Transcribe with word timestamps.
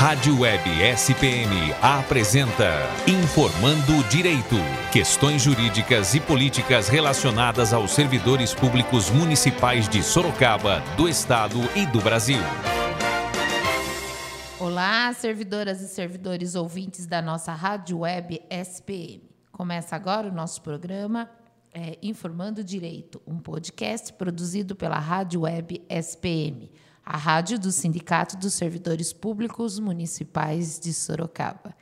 Rádio 0.00 0.40
Web 0.40 0.64
SPM 0.96 1.74
apresenta 1.82 2.70
Informando 3.06 4.02
Direito. 4.08 4.56
Questões 4.90 5.42
jurídicas 5.42 6.14
e 6.14 6.20
políticas 6.20 6.88
relacionadas 6.88 7.74
aos 7.74 7.90
servidores 7.90 8.54
públicos 8.54 9.10
municipais 9.10 9.90
de 9.90 10.02
Sorocaba, 10.02 10.80
do 10.96 11.06
Estado 11.06 11.58
e 11.76 11.84
do 11.84 12.00
Brasil. 12.00 12.38
Olá, 14.58 15.12
servidoras 15.12 15.82
e 15.82 15.88
servidores 15.88 16.54
ouvintes 16.54 17.04
da 17.04 17.20
nossa 17.20 17.52
Rádio 17.52 17.98
Web 17.98 18.40
SPM. 18.48 19.28
Começa 19.52 19.94
agora 19.94 20.28
o 20.28 20.32
nosso 20.34 20.62
programa 20.62 21.30
é, 21.74 21.98
Informando 22.02 22.64
Direito, 22.64 23.20
um 23.26 23.38
podcast 23.38 24.14
produzido 24.14 24.74
pela 24.74 24.98
Rádio 24.98 25.42
Web 25.42 25.84
SPM 25.90 26.70
a 27.04 27.16
rádio 27.16 27.58
do 27.58 27.72
Sindicato 27.72 28.36
dos 28.36 28.54
Servidores 28.54 29.12
Públicos 29.12 29.78
Municipais 29.78 30.78
de 30.78 30.92
Sorocaba. 30.92 31.74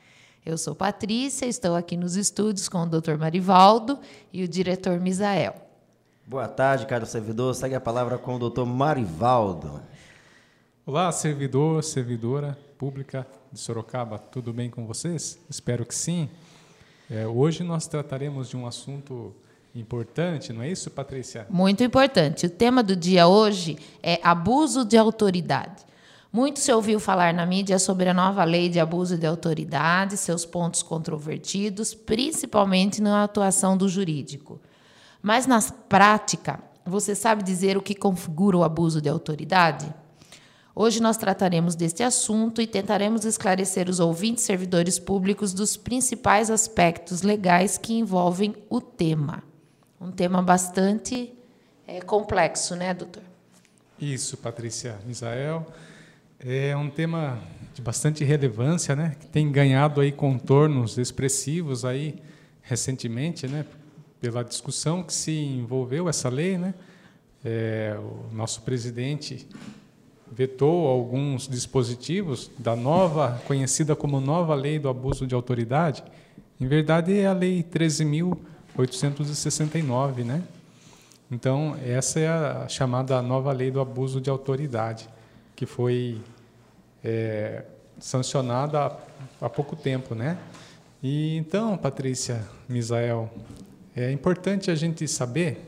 Eu 0.45 0.57
sou 0.57 0.75
Patrícia, 0.75 1.47
estou 1.47 1.75
aqui 1.75 1.97
nos 1.97 2.17
estúdios 2.17 2.69
com 2.69 2.83
o 2.83 2.87
Dr. 2.87 3.17
Marivaldo 3.19 3.99
e 4.33 4.43
o 4.43 4.49
diretor 4.49 4.99
Misael. 4.99 5.55
Boa 6.27 6.49
tarde, 6.49 6.87
caro 6.87 7.07
servidor. 7.07 7.55
Segue 7.55 7.75
a 7.75 7.81
palavra 7.81 8.19
com 8.19 8.37
o 8.37 8.51
Dr. 8.51 8.65
Marivaldo. 8.65 9.83
Olá, 10.87 11.11
servidor, 11.13 11.83
servidora 11.83 12.57
pública 12.79 13.27
de 13.53 13.59
Sorocaba. 13.59 14.19
Tudo 14.19 14.53
bem 14.53 14.71
com 14.71 14.87
vocês? 14.87 15.39
Espero 15.51 15.85
que 15.85 15.95
sim. 15.95 16.31
É, 17.11 17.27
hoje 17.27 17.63
nós 17.63 17.87
trataremos 17.87 18.49
de 18.49 18.57
um 18.57 18.67
assunto 18.67 19.35
Importante, 19.75 20.53
não 20.53 20.63
é 20.63 20.71
isso, 20.71 20.91
Patrícia? 20.91 21.47
Muito 21.51 21.85
importante. 21.85 22.47
O 22.47 22.51
tema 22.51 22.83
do 22.83 22.97
dia 22.97 23.27
hoje 23.27 23.79
é 24.03 24.19
abuso 24.23 24.85
de 24.85 24.97
autoridade. 24.97 25.87
Muito 26.33 26.59
se 26.59 26.71
ouviu 26.73 27.01
falar 27.01 27.33
na 27.33 27.47
mídia 27.47 27.79
sobre 27.79 28.09
a 28.09 28.15
nova 28.15 28.45
lei 28.45 28.69
de 28.69 28.79
abuso 28.79 29.17
de 29.17 29.27
autoridade, 29.27 30.17
seus 30.17 30.45
pontos 30.45 30.83
controvertidos, 30.83 31.95
principalmente 31.95 33.01
na 33.01 33.25
atuação 33.25 33.77
do 33.77 33.89
jurídico. 33.89 34.61
Mas 35.23 35.47
na 35.47 35.61
prática, 35.89 36.61
você 36.85 37.15
sabe 37.15 37.43
dizer 37.43 37.77
o 37.77 37.83
que 37.83 37.95
configura 37.95 38.59
o 38.59 38.65
abuso 38.65 39.01
de 39.01 39.09
autoridade? 39.09 39.93
Hoje 40.75 41.03
nós 41.03 41.17
trataremos 41.17 41.75
deste 41.75 42.03
assunto 42.03 42.63
e 42.63 42.67
tentaremos 42.67 43.25
esclarecer 43.25 43.89
os 43.89 43.99
ouvintes 43.99 44.45
servidores 44.45 44.99
públicos 44.99 45.53
dos 45.53 45.77
principais 45.77 46.51
aspectos 46.51 47.23
legais 47.23 47.77
que 47.79 47.95
envolvem 47.95 48.55
o 48.71 48.81
tema. 48.81 49.48
Um 50.01 50.13
tema 50.13 50.41
bastante 50.41 51.33
é, 51.87 52.01
complexo, 52.01 52.77
né, 52.77 52.95
doutor? 52.95 53.23
Isso, 54.01 54.37
Patrícia 54.37 54.97
Misael. 55.05 55.67
É 56.39 56.77
um 56.77 56.89
tema 56.89 57.39
de 57.75 57.83
bastante 57.83 58.23
relevância, 58.23 58.95
né, 58.95 59.17
que 59.19 59.27
tem 59.27 59.51
ganhado 59.51 60.01
aí 60.01 60.13
contornos 60.13 60.99
expressivos 60.99 61.85
aí 61.85 62.23
recentemente, 62.63 63.49
né, 63.49 63.65
pela 64.21 64.45
discussão 64.45 65.03
que 65.03 65.13
se 65.13 65.33
envolveu 65.33 66.09
essa 66.09 66.29
lei, 66.29 66.57
né. 66.57 66.75
É, 67.45 67.97
o 67.99 68.35
nosso 68.35 68.63
presidente 68.63 69.49
vetou 70.31 70.87
alguns 70.87 71.49
dispositivos 71.49 72.51
da 72.59 72.77
nova, 72.77 73.41
conhecida 73.47 73.97
como 73.97 74.21
nova 74.21 74.55
lei 74.55 74.79
do 74.79 74.89
abuso 74.89 75.27
de 75.27 75.35
autoridade. 75.35 76.05
Em 76.61 76.67
verdade, 76.67 77.19
é 77.19 77.27
a 77.27 77.33
lei 77.33 77.63
13.000 77.63 78.37
869, 78.79 80.23
né? 80.23 80.43
Então, 81.31 81.77
essa 81.85 82.21
é 82.21 82.29
a 82.29 82.69
chamada 82.69 83.21
nova 83.21 83.53
lei 83.53 83.73
do 83.73 83.81
abuso 83.81 84.21
de 84.21 84.31
autoridade, 84.31 85.09
que 85.57 85.67
foi 85.67 86.21
é, 87.03 87.65
sancionada 87.99 88.81
há, 88.81 88.97
há, 89.41 89.51
pouco 89.51 89.75
tempo, 89.75 90.15
né? 90.15 90.39
E 91.03 91.37
então, 91.37 91.77
Patrícia, 91.77 92.49
Misael, 92.69 93.29
é 93.97 94.13
importante 94.13 94.71
a 94.71 94.77
gente 94.77 95.07
saber, 95.09 95.61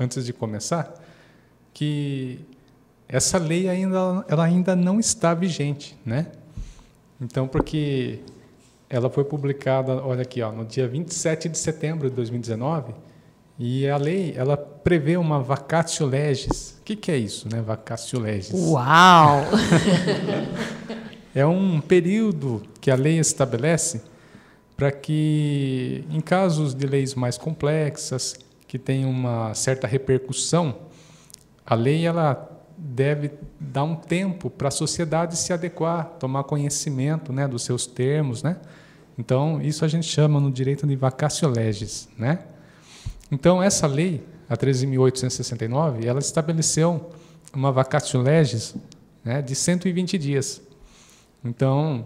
antes 0.00 0.24
de 0.24 0.32
começar, 0.32 0.94
que 1.74 2.40
essa 3.06 3.36
lei 3.36 3.68
ainda, 3.68 4.24
ela 4.26 4.44
ainda 4.44 4.74
não 4.74 4.98
está 4.98 5.34
vigente, 5.34 5.94
né? 6.04 6.32
Então, 7.20 7.46
porque 7.46 8.20
ela 8.88 9.10
foi 9.10 9.24
publicada, 9.24 10.04
olha 10.04 10.22
aqui, 10.22 10.40
ó, 10.42 10.52
no 10.52 10.64
dia 10.64 10.86
27 10.86 11.48
de 11.48 11.58
setembro 11.58 12.08
de 12.08 12.16
2019, 12.16 12.94
e 13.58 13.88
a 13.88 13.96
lei 13.96 14.34
ela 14.36 14.56
prevê 14.56 15.16
uma 15.16 15.40
vacatio 15.40 16.06
legis. 16.06 16.76
O 16.80 16.84
que, 16.84 16.94
que 16.94 17.10
é 17.10 17.16
isso, 17.16 17.48
né? 17.50 17.60
Vacatio 17.60 18.20
legis. 18.20 18.52
Uau! 18.52 19.42
é 21.34 21.46
um 21.46 21.80
período 21.80 22.62
que 22.80 22.90
a 22.90 22.94
lei 22.94 23.18
estabelece 23.18 24.02
para 24.76 24.92
que, 24.92 26.04
em 26.10 26.20
casos 26.20 26.74
de 26.74 26.86
leis 26.86 27.14
mais 27.14 27.38
complexas, 27.38 28.36
que 28.68 28.78
têm 28.78 29.06
uma 29.06 29.54
certa 29.54 29.86
repercussão, 29.86 30.76
a 31.64 31.74
lei 31.74 32.06
ela 32.06 32.55
deve 32.76 33.32
dar 33.58 33.84
um 33.84 33.96
tempo 33.96 34.50
para 34.50 34.68
a 34.68 34.70
sociedade 34.70 35.36
se 35.36 35.52
adequar, 35.52 36.04
tomar 36.18 36.44
conhecimento 36.44 37.32
né, 37.32 37.48
dos 37.48 37.62
seus 37.62 37.86
termos. 37.86 38.42
Né? 38.42 38.56
Então, 39.18 39.60
isso 39.62 39.84
a 39.84 39.88
gente 39.88 40.06
chama 40.06 40.38
no 40.40 40.50
direito 40.50 40.86
de 40.86 40.96
vacatio 40.96 41.48
legis. 41.48 42.08
Né? 42.18 42.40
Então, 43.30 43.62
essa 43.62 43.86
lei, 43.86 44.24
a 44.48 44.56
13.869, 44.56 46.04
ela 46.04 46.20
estabeleceu 46.20 47.10
uma 47.52 47.72
vacatio 47.72 48.20
legis 48.20 48.74
né, 49.24 49.40
de 49.40 49.54
120 49.54 50.18
dias. 50.18 50.60
Então, 51.44 52.04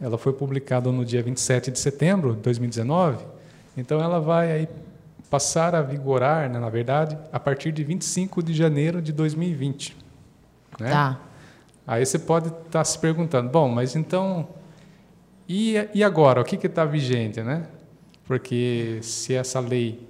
ela 0.00 0.16
foi 0.16 0.32
publicada 0.32 0.90
no 0.90 1.04
dia 1.04 1.22
27 1.22 1.70
de 1.70 1.78
setembro 1.78 2.34
de 2.34 2.40
2019, 2.40 3.24
então 3.76 4.00
ela 4.00 4.18
vai 4.18 4.50
aí 4.50 4.68
passar 5.28 5.74
a 5.74 5.82
vigorar, 5.82 6.50
né, 6.50 6.58
na 6.58 6.70
verdade, 6.70 7.16
a 7.30 7.38
partir 7.38 7.70
de 7.70 7.84
25 7.84 8.42
de 8.42 8.52
janeiro 8.52 9.00
de 9.00 9.12
2020. 9.12 9.96
Né? 10.80 10.90
Tá. 10.90 11.20
Aí 11.86 12.04
você 12.04 12.18
pode 12.18 12.48
estar 12.48 12.64
tá 12.70 12.84
se 12.84 12.98
perguntando, 12.98 13.50
bom, 13.50 13.68
mas 13.68 13.94
então 13.94 14.48
e, 15.52 15.74
e 15.92 16.04
agora 16.04 16.40
o 16.40 16.44
que 16.44 16.64
está 16.64 16.84
vigente, 16.84 17.42
né? 17.42 17.66
Porque 18.24 19.00
se 19.02 19.34
essa 19.34 19.58
lei 19.58 20.08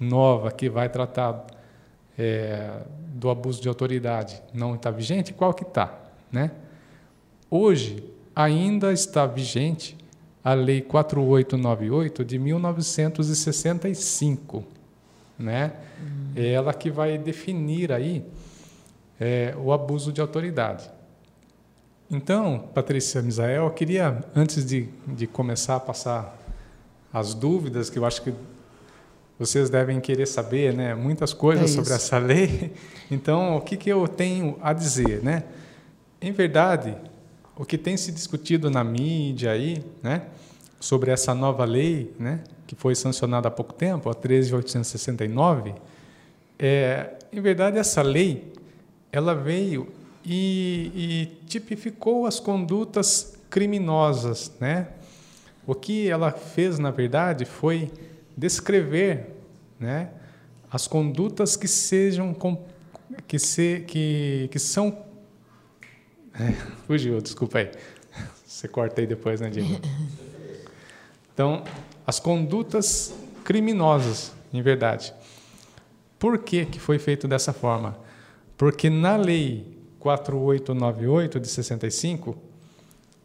nova 0.00 0.50
que 0.50 0.68
vai 0.68 0.88
tratar 0.88 1.46
é, 2.18 2.72
do 3.14 3.30
abuso 3.30 3.62
de 3.62 3.68
autoridade 3.68 4.42
não 4.52 4.74
está 4.74 4.90
vigente, 4.90 5.32
qual 5.32 5.54
que 5.54 5.62
está, 5.62 5.96
né? 6.32 6.50
Hoje 7.48 8.02
ainda 8.34 8.92
está 8.92 9.26
vigente 9.26 9.96
a 10.42 10.54
lei 10.54 10.80
4898 10.80 12.24
de 12.24 12.36
1965, 12.36 14.64
né? 15.38 15.74
Hum. 16.02 16.32
É 16.34 16.52
ela 16.52 16.74
que 16.74 16.90
vai 16.90 17.16
definir 17.16 17.92
aí 17.92 18.24
é, 19.20 19.54
o 19.62 19.70
abuso 19.70 20.10
de 20.10 20.20
autoridade. 20.20 20.90
Então, 22.10 22.70
Patrícia 22.74 23.20
Misael, 23.22 23.66
eu 23.66 23.70
queria, 23.70 24.24
antes 24.34 24.64
de, 24.64 24.88
de 25.06 25.26
começar 25.26 25.76
a 25.76 25.80
passar 25.80 26.36
as 27.12 27.34
dúvidas, 27.34 27.90
que 27.90 27.98
eu 27.98 28.06
acho 28.06 28.22
que 28.22 28.32
vocês 29.38 29.70
devem 29.70 30.00
querer 30.00 30.26
saber, 30.26 30.74
né, 30.74 30.94
muitas 30.94 31.32
coisas 31.32 31.70
é 31.70 31.74
sobre 31.74 31.92
essa 31.92 32.18
lei. 32.18 32.72
Então, 33.10 33.56
o 33.56 33.60
que, 33.60 33.76
que 33.76 33.90
eu 33.90 34.06
tenho 34.06 34.56
a 34.62 34.72
dizer, 34.72 35.20
né? 35.22 35.42
Em 36.22 36.30
verdade, 36.30 36.96
o 37.56 37.64
que 37.64 37.76
tem 37.76 37.96
se 37.96 38.12
discutido 38.12 38.70
na 38.70 38.84
mídia 38.84 39.50
aí, 39.50 39.84
né, 40.02 40.22
sobre 40.78 41.10
essa 41.10 41.34
nova 41.34 41.64
lei, 41.64 42.14
né, 42.18 42.44
que 42.66 42.76
foi 42.76 42.94
sancionada 42.94 43.48
há 43.48 43.50
pouco 43.50 43.72
tempo, 43.72 44.08
a 44.08 44.14
13869, 44.14 45.74
é, 46.58 47.14
em 47.32 47.40
verdade 47.40 47.78
essa 47.78 48.00
lei 48.00 48.52
ela 49.12 49.34
veio 49.34 49.88
e, 50.24 50.92
e 50.94 51.46
tipificou 51.46 52.26
as 52.26 52.38
condutas 52.38 53.36
criminosas, 53.48 54.52
né? 54.60 54.88
O 55.66 55.74
que 55.74 56.08
ela 56.08 56.30
fez, 56.30 56.78
na 56.78 56.90
verdade, 56.90 57.44
foi 57.44 57.90
descrever, 58.36 59.26
né, 59.78 60.10
as 60.70 60.86
condutas 60.86 61.56
que 61.56 61.68
sejam 61.68 62.34
que 63.26 63.38
se 63.38 63.84
que, 63.86 64.48
que 64.50 64.58
são 64.58 65.04
é, 66.34 66.52
fugiu, 66.86 67.20
desculpa 67.20 67.58
aí. 67.58 67.70
Você 68.46 68.68
corta 68.68 69.00
aí 69.00 69.06
depois, 69.06 69.40
né, 69.40 69.50
Diego? 69.50 69.80
Então, 71.32 71.64
as 72.06 72.18
condutas 72.18 73.14
criminosas, 73.44 74.32
em 74.52 74.62
verdade. 74.62 75.14
Por 76.18 76.38
que, 76.38 76.66
que 76.66 76.78
foi 76.78 76.98
feito 76.98 77.26
dessa 77.26 77.52
forma? 77.52 77.96
Porque 78.60 78.90
na 78.90 79.16
lei 79.16 79.66
4898 80.00 81.40
de 81.40 81.48
65, 81.48 82.36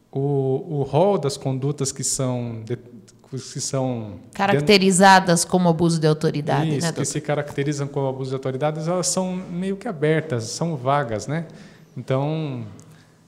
o, 0.09 0.19
o 0.19 0.83
rol 0.83 1.17
das 1.17 1.35
condutas 1.35 1.91
que 1.91 2.05
são 2.05 2.63
de, 2.63 2.77
que 2.77 3.59
são 3.59 4.21
caracterizadas 4.33 5.43
como 5.43 5.67
abuso 5.67 5.99
de 5.99 6.07
autoridade, 6.07 6.77
isso, 6.77 6.87
né, 6.87 6.93
que 6.93 7.03
se 7.03 7.19
caracterizam 7.19 7.85
como 7.85 8.07
abuso 8.07 8.29
de 8.29 8.35
autoridade, 8.35 8.79
elas 8.89 9.07
são 9.07 9.35
meio 9.35 9.75
que 9.75 9.89
abertas, 9.89 10.45
são 10.45 10.77
vagas, 10.77 11.27
né? 11.27 11.47
Então, 11.97 12.65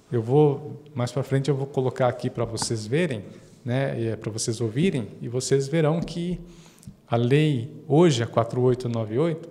Eu 0.09 0.21
vou 0.21 0.81
mais 0.95 1.11
para 1.11 1.23
frente 1.23 1.49
eu 1.49 1.57
vou 1.57 1.67
colocar 1.67 2.07
aqui 2.07 2.29
para 2.29 2.45
vocês 2.45 2.87
verem, 2.87 3.25
né, 3.65 4.11
é 4.11 4.15
para 4.15 4.31
vocês 4.31 4.61
ouvirem 4.61 5.09
e 5.21 5.27
vocês 5.27 5.67
verão 5.67 5.99
que 5.99 6.39
a 7.05 7.17
lei 7.17 7.69
hoje 7.85 8.23
a 8.23 8.27
4898 8.27 9.49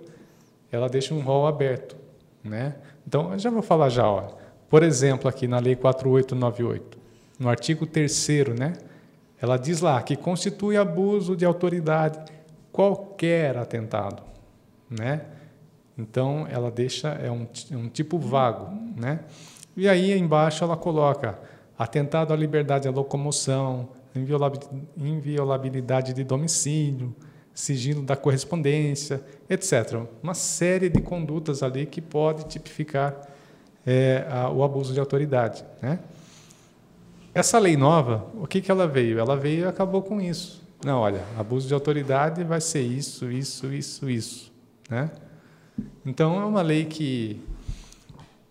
ela 0.72 0.88
deixa 0.88 1.12
um 1.12 1.20
rol 1.20 1.46
aberto, 1.46 2.05
né? 2.46 2.76
Então, 3.06 3.32
eu 3.32 3.38
já 3.38 3.50
vou 3.50 3.62
falar 3.62 3.88
já, 3.88 4.08
ó. 4.08 4.34
Por 4.68 4.82
exemplo, 4.82 5.28
aqui 5.28 5.46
na 5.46 5.58
lei 5.58 5.76
4898, 5.76 6.98
no 7.38 7.48
artigo 7.48 7.86
3 7.86 8.28
né? 8.58 8.72
Ela 9.40 9.56
diz 9.56 9.80
lá 9.80 10.00
que 10.02 10.16
constitui 10.16 10.76
abuso 10.76 11.36
de 11.36 11.44
autoridade 11.44 12.18
qualquer 12.72 13.56
atentado, 13.56 14.22
né? 14.90 15.22
Então, 15.96 16.46
ela 16.50 16.70
deixa 16.70 17.08
é 17.08 17.30
um, 17.30 17.46
um 17.72 17.88
tipo 17.88 18.18
vago, 18.18 18.70
né? 18.96 19.20
E 19.76 19.88
aí 19.88 20.18
embaixo 20.18 20.64
ela 20.64 20.76
coloca 20.76 21.38
atentado 21.78 22.32
à 22.32 22.36
liberdade 22.36 22.84
da 22.84 22.90
locomoção, 22.90 23.90
inviolabilidade 24.96 26.12
de 26.12 26.24
domicílio, 26.24 27.14
sigilo 27.56 28.02
da 28.02 28.14
correspondência, 28.14 29.20
etc. 29.48 30.02
Uma 30.22 30.34
série 30.34 30.90
de 30.90 31.00
condutas 31.00 31.62
ali 31.62 31.86
que 31.86 32.02
pode 32.02 32.44
tipificar 32.44 33.18
é, 33.84 34.26
a, 34.30 34.50
o 34.50 34.62
abuso 34.62 34.92
de 34.92 35.00
autoridade. 35.00 35.64
Né? 35.80 35.98
Essa 37.34 37.58
lei 37.58 37.76
nova, 37.76 38.26
o 38.34 38.46
que, 38.46 38.60
que 38.60 38.70
ela 38.70 38.86
veio? 38.86 39.18
Ela 39.18 39.36
veio 39.36 39.60
e 39.60 39.64
acabou 39.64 40.02
com 40.02 40.20
isso. 40.20 40.62
Não, 40.84 41.00
olha, 41.00 41.24
abuso 41.38 41.66
de 41.66 41.72
autoridade 41.72 42.44
vai 42.44 42.60
ser 42.60 42.82
isso, 42.82 43.32
isso, 43.32 43.72
isso, 43.72 44.10
isso. 44.10 44.52
Né? 44.90 45.10
Então, 46.04 46.38
é 46.38 46.44
uma 46.44 46.62
lei 46.62 46.84
que 46.84 47.42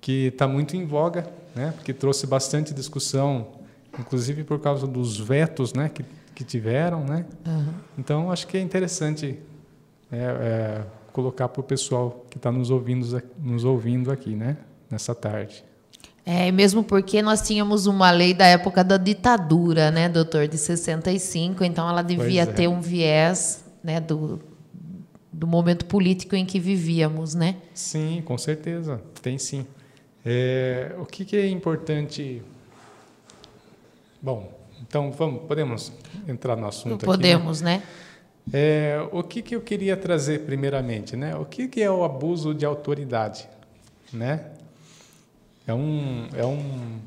que 0.02 0.28
está 0.28 0.48
muito 0.48 0.78
em 0.78 0.86
voga, 0.86 1.28
né? 1.56 1.74
porque 1.76 1.92
trouxe 1.92 2.28
bastante 2.28 2.76
discussão, 2.76 3.48
inclusive 3.98 4.44
por 4.44 4.60
causa 4.60 4.86
dos 4.86 5.20
vetos 5.20 5.74
né? 5.74 5.90
que 5.90 6.06
que 6.36 6.44
tiveram, 6.44 7.04
né? 7.06 7.26
Uhum. 7.48 7.74
Então 7.98 8.30
acho 8.30 8.46
que 8.46 8.58
é 8.58 8.62
interessante 8.62 9.40
é, 10.12 10.18
é, 10.18 10.84
colocar 11.12 11.48
para 11.48 11.62
o 11.62 11.64
pessoal 11.64 12.26
que 12.30 12.38
está 12.38 12.52
nos 12.52 12.70
ouvindo, 12.70 13.24
nos 13.40 13.64
ouvindo 13.64 14.12
aqui, 14.12 14.36
né? 14.36 14.58
Nessa 14.92 15.16
tarde. 15.16 15.64
É, 16.26 16.52
mesmo 16.52 16.84
porque 16.84 17.22
nós 17.22 17.42
tínhamos 17.42 17.86
uma 17.86 18.10
lei 18.12 18.34
da 18.34 18.46
época 18.48 18.84
da 18.84 18.98
ditadura, 18.98 19.92
né, 19.92 20.10
doutor, 20.10 20.48
de 20.48 20.58
65, 20.58 21.64
então 21.64 21.88
ela 21.88 22.02
devia 22.02 22.42
é. 22.42 22.46
ter 22.48 22.68
um 22.68 22.82
viés, 22.82 23.64
né, 23.84 24.00
do, 24.00 24.42
do 25.32 25.46
momento 25.46 25.86
político 25.86 26.36
em 26.36 26.44
que 26.44 26.60
vivíamos, 26.60 27.36
né? 27.36 27.58
Sim, 27.76 28.24
com 28.26 28.40
certeza, 28.40 29.00
tem 29.22 29.38
sim. 29.38 29.68
É, 30.26 30.96
o 30.98 31.06
que, 31.06 31.24
que 31.26 31.38
é 31.38 31.48
importante? 31.48 32.42
Bom, 34.20 34.52
então, 34.82 35.12
vamos, 35.12 35.44
podemos 35.48 35.92
entrar 36.28 36.56
no 36.56 36.68
assunto 36.68 37.06
Podemos, 37.06 37.62
aqui, 37.62 37.66
né? 37.66 37.78
né? 37.78 37.84
É, 38.54 39.08
o 39.12 39.24
que, 39.24 39.42
que 39.42 39.56
eu 39.56 39.62
queria 39.62 39.98
trazer 39.98 40.42
primeiramente, 40.42 41.16
né? 41.16 41.36
O 41.36 41.46
que, 41.46 41.68
que 41.68 41.82
é 41.82 41.90
o 41.90 42.04
abuso 42.04 42.54
de 42.54 42.66
autoridade, 42.66 43.48
né? 44.14 44.52
É 45.66 45.74
um, 45.74 46.28
é 46.36 46.46
um, 46.46 47.00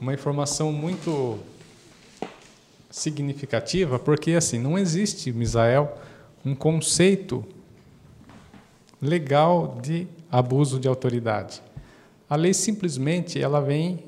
uma 0.00 0.12
informação 0.12 0.72
muito 0.72 1.38
significativa, 2.90 3.98
porque 3.98 4.32
assim 4.32 4.58
não 4.58 4.76
existe, 4.76 5.30
Misael, 5.30 5.96
um 6.44 6.54
conceito 6.54 7.44
legal 9.00 9.78
de 9.80 10.08
abuso 10.30 10.80
de 10.80 10.88
autoridade. 10.88 11.62
A 12.28 12.34
lei 12.34 12.52
simplesmente 12.52 13.40
ela 13.40 13.60
vem 13.60 14.04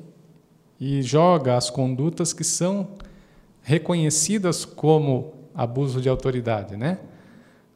e 0.79 1.01
joga 1.01 1.57
as 1.57 1.69
condutas 1.69 2.31
que 2.31 2.43
são 2.43 2.87
reconhecidas 3.61 4.63
como 4.63 5.33
abuso 5.53 5.99
de 5.99 6.07
autoridade, 6.07 6.77
né? 6.77 6.99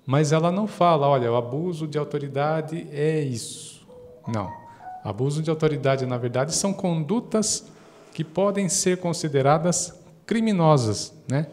Mas 0.06 0.32
ela 0.32 0.52
não 0.52 0.68
fala, 0.68 1.08
olha, 1.08 1.32
o 1.32 1.36
abuso 1.36 1.88
de 1.88 1.98
autoridade 1.98 2.88
é 2.92 3.22
isso. 3.22 3.86
Não. 4.28 4.52
Abuso 5.04 5.42
de 5.42 5.50
autoridade, 5.50 6.06
na 6.06 6.18
verdade, 6.18 6.54
são 6.56 6.74
condutas 6.74 7.66
que 8.14 8.24
podem 8.24 8.70
ser 8.70 8.98
consideradas 8.98 10.00
criminosas, 10.26 11.14
né? 11.28 11.48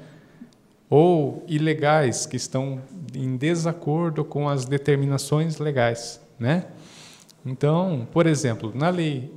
Ou 0.88 1.44
ilegais, 1.48 2.26
que 2.26 2.36
estão 2.36 2.80
em 3.14 3.36
desacordo 3.36 4.24
com 4.24 4.48
as 4.48 4.64
determinações 4.64 5.58
legais, 5.58 6.20
né? 6.38 6.66
Então, 7.44 8.06
por 8.12 8.26
exemplo, 8.26 8.72
na 8.74 8.90
lei, 8.90 9.32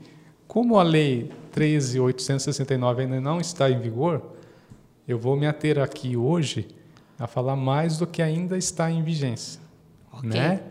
como 0.47 0.77
a 0.77 0.83
lei 0.83 1.31
13.869 1.55 2.99
ainda 2.99 3.21
não 3.21 3.39
está 3.39 3.69
em 3.69 3.79
vigor, 3.79 4.21
eu 5.07 5.17
vou 5.17 5.35
me 5.35 5.45
ater 5.45 5.79
aqui 5.79 6.17
hoje 6.17 6.67
a 7.19 7.27
falar 7.27 7.55
mais 7.55 7.97
do 7.97 8.07
que 8.07 8.21
ainda 8.21 8.57
está 8.57 8.89
em 8.89 9.03
vigência, 9.03 9.61
okay. 10.11 10.29
né? 10.29 10.63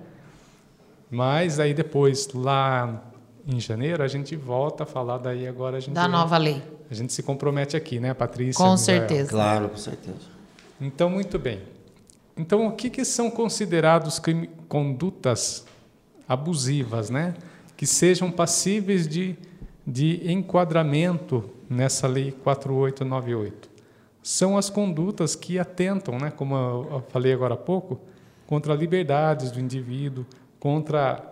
Mas 1.11 1.61
aí 1.61 1.75
depois 1.75 2.29
lá 2.33 3.03
em 3.47 3.61
janeiro 3.61 4.03
a 4.03 4.09
gente 4.09 4.35
volta 4.35 4.85
a 4.85 4.87
falar 4.87 5.19
daí 5.19 5.47
agora 5.47 5.77
a 5.77 5.81
gente 5.81 5.95
da 5.95 6.09
nova 6.09 6.39
lei. 6.39 6.63
A 6.91 6.95
gente 6.95 7.13
se 7.13 7.23
compromete 7.23 7.77
aqui, 7.77 8.01
né, 8.01 8.13
Patrícia? 8.13 8.63
Com 8.63 8.77
certeza. 8.77 9.31
Claro, 9.31 9.69
com 9.69 9.77
certeza. 9.77 10.19
Então 10.81 11.09
muito 11.09 11.39
bem. 11.39 11.61
Então 12.37 12.67
o 12.67 12.73
que, 12.73 12.91
que 12.91 13.05
são 13.05 13.31
considerados 13.31 14.21
condutas 14.69 15.65
abusivas, 16.29 17.11
né? 17.11 17.35
Que 17.77 17.87
sejam 17.87 18.31
passíveis 18.31 19.07
de 19.07 19.37
de 19.87 20.31
enquadramento 20.31 21.51
nessa 21.69 22.07
lei 22.07 22.33
4898. 22.33 23.71
São 24.23 24.57
as 24.57 24.71
condutas 24.71 25.35
que 25.35 25.59
atentam, 25.59 26.19
né, 26.19 26.31
como 26.31 26.55
eu 26.55 27.05
falei 27.09 27.33
agora 27.33 27.55
há 27.55 27.57
pouco, 27.57 28.01
contra 28.47 28.75
liberdades 28.75 29.51
do 29.51 29.59
indivíduo, 29.59 30.25
contra 30.61 31.29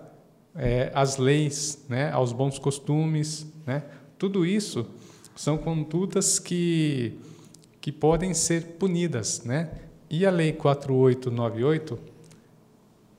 é, 0.56 0.90
as 0.94 1.16
leis, 1.16 1.84
né, 1.88 2.10
aos 2.10 2.32
bons 2.32 2.58
costumes. 2.58 3.46
Né? 3.64 3.84
Tudo 4.18 4.44
isso 4.44 4.86
são 5.36 5.56
condutas 5.56 6.38
que, 6.38 7.18
que 7.80 7.92
podem 7.92 8.34
ser 8.34 8.76
punidas. 8.78 9.44
Né? 9.44 9.70
E 10.08 10.26
a 10.26 10.30
Lei 10.30 10.52
4898 10.52 11.98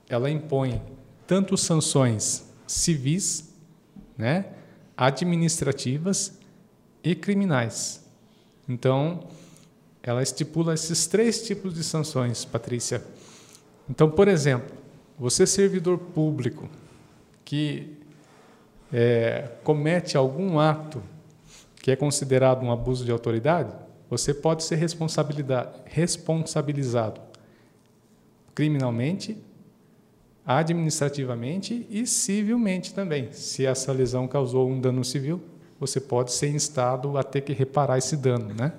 ela 0.09 0.29
impõe 0.29 0.81
tanto 1.25 1.55
sanções 1.55 2.51
civis, 2.67 3.53
né, 4.17 4.45
administrativas 5.01 6.39
e 7.03 7.15
criminais. 7.15 8.05
Então, 8.69 9.23
ela 10.03 10.21
estipula 10.21 10.75
esses 10.75 11.07
três 11.07 11.41
tipos 11.41 11.73
de 11.73 11.83
sanções, 11.83 12.45
Patrícia. 12.45 13.03
Então, 13.89 14.11
por 14.11 14.27
exemplo, 14.27 14.77
você 15.17 15.47
servidor 15.47 15.97
público 15.97 16.69
que 17.43 17.97
é, 18.93 19.49
comete 19.63 20.15
algum 20.15 20.59
ato 20.59 21.01
que 21.77 21.89
é 21.89 21.95
considerado 21.95 22.61
um 22.61 22.71
abuso 22.71 23.03
de 23.03 23.11
autoridade, 23.11 23.73
você 24.07 24.35
pode 24.35 24.63
ser 24.63 24.75
responsabilizado 24.75 27.19
criminalmente 28.53 29.35
administrativamente 30.45 31.85
e 31.89 32.05
civilmente 32.07 32.93
também. 32.93 33.31
Se 33.31 33.65
essa 33.65 33.91
lesão 33.91 34.27
causou 34.27 34.69
um 34.69 34.79
dano 34.79 35.03
civil, 35.03 35.41
você 35.79 35.99
pode 35.99 36.31
ser 36.31 36.49
instado 36.49 37.17
a 37.17 37.23
ter 37.23 37.41
que 37.41 37.53
reparar 37.53 37.97
esse 37.97 38.17
dano, 38.17 38.53
né? 38.53 38.73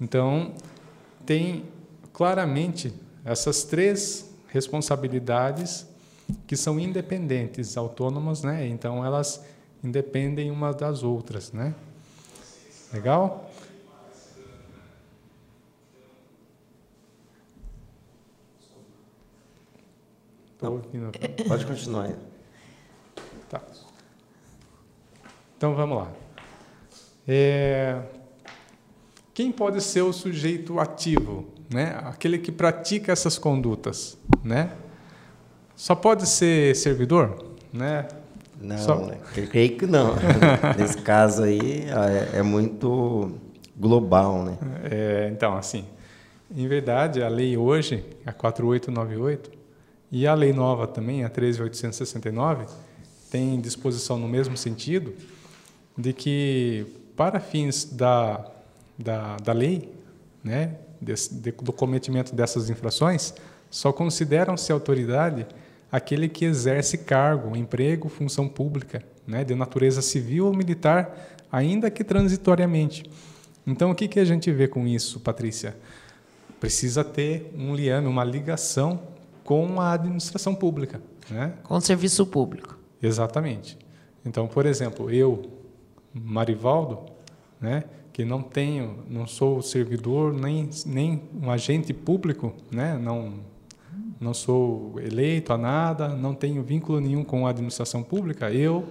Então, 0.00 0.54
tem 1.24 1.64
claramente 2.12 2.92
essas 3.24 3.64
três 3.64 4.30
responsabilidades 4.48 5.86
que 6.46 6.56
são 6.56 6.78
independentes, 6.78 7.76
autônomas, 7.76 8.42
né? 8.42 8.66
Então 8.66 9.04
elas 9.04 9.44
independem 9.82 10.50
umas 10.50 10.76
das 10.76 11.02
outras, 11.02 11.52
né? 11.52 11.74
Legal? 12.92 13.50
Estou 20.62 20.74
ouvindo. 20.74 21.10
Pode 21.48 21.66
continuar. 21.66 22.10
Tá. 23.50 23.60
Então 25.56 25.74
vamos 25.74 25.98
lá. 25.98 26.12
É... 27.26 28.00
Quem 29.34 29.50
pode 29.50 29.80
ser 29.80 30.02
o 30.02 30.12
sujeito 30.12 30.78
ativo, 30.78 31.48
né? 31.68 31.98
Aquele 32.04 32.38
que 32.38 32.52
pratica 32.52 33.10
essas 33.10 33.38
condutas, 33.38 34.16
né? 34.44 34.70
Só 35.74 35.96
pode 35.96 36.28
ser 36.28 36.76
servidor, 36.76 37.56
né? 37.72 38.06
Não, 38.60 38.78
Só... 38.78 39.04
Né? 39.04 39.18
eu 39.36 39.48
creio 39.48 39.76
que 39.76 39.86
não. 39.86 40.14
Nesse 40.78 40.98
caso 40.98 41.42
aí 41.42 41.86
é, 42.34 42.38
é 42.38 42.42
muito 42.42 43.32
global, 43.76 44.44
né? 44.44 44.58
É, 44.84 45.30
então, 45.32 45.56
assim, 45.56 45.86
em 46.54 46.68
verdade, 46.68 47.20
a 47.20 47.28
lei 47.28 47.56
hoje, 47.56 48.04
a 48.24 48.32
4898, 48.32 49.61
e 50.12 50.26
a 50.26 50.34
lei 50.34 50.52
nova 50.52 50.86
também, 50.86 51.24
a 51.24 51.30
13.869, 51.30 52.68
tem 53.30 53.58
disposição 53.58 54.18
no 54.18 54.28
mesmo 54.28 54.58
sentido, 54.58 55.14
de 55.96 56.12
que, 56.12 56.86
para 57.16 57.40
fins 57.40 57.86
da, 57.86 58.46
da, 58.98 59.38
da 59.38 59.52
lei, 59.54 59.90
né, 60.44 60.76
desse, 61.00 61.34
de, 61.34 61.50
do 61.50 61.72
cometimento 61.72 62.34
dessas 62.34 62.68
infrações, 62.68 63.32
só 63.70 63.90
consideram-se 63.90 64.70
autoridade 64.70 65.46
aquele 65.90 66.28
que 66.28 66.44
exerce 66.44 66.98
cargo, 66.98 67.56
emprego, 67.56 68.10
função 68.10 68.46
pública, 68.46 69.02
né, 69.26 69.44
de 69.44 69.54
natureza 69.54 70.02
civil 70.02 70.46
ou 70.46 70.54
militar, 70.54 71.36
ainda 71.50 71.90
que 71.90 72.04
transitoriamente. 72.04 73.10
Então, 73.66 73.90
o 73.90 73.94
que, 73.94 74.06
que 74.08 74.20
a 74.20 74.24
gente 74.26 74.52
vê 74.52 74.68
com 74.68 74.86
isso, 74.86 75.20
Patrícia? 75.20 75.74
Precisa 76.60 77.02
ter 77.02 77.50
um 77.56 77.74
liame, 77.74 78.08
uma 78.08 78.24
ligação 78.24 79.11
com 79.44 79.80
a 79.80 79.92
administração 79.92 80.54
pública. 80.54 81.00
Né? 81.30 81.54
Com 81.62 81.76
o 81.76 81.80
serviço 81.80 82.26
público. 82.26 82.78
Exatamente. 83.02 83.78
Então, 84.24 84.46
por 84.46 84.66
exemplo, 84.66 85.10
eu, 85.10 85.42
Marivaldo, 86.14 87.00
né, 87.60 87.84
que 88.12 88.24
não 88.24 88.42
tenho, 88.42 89.04
não 89.08 89.26
sou 89.26 89.62
servidor 89.62 90.32
nem 90.32 90.68
nem 90.86 91.22
um 91.40 91.50
agente 91.50 91.92
público, 91.92 92.52
né, 92.70 92.98
não 92.98 93.40
não 94.20 94.32
sou 94.32 94.94
eleito 95.00 95.52
a 95.52 95.58
nada, 95.58 96.08
não 96.08 96.32
tenho 96.32 96.62
vínculo 96.62 97.00
nenhum 97.00 97.24
com 97.24 97.44
a 97.44 97.50
administração 97.50 98.04
pública, 98.04 98.52
eu 98.52 98.86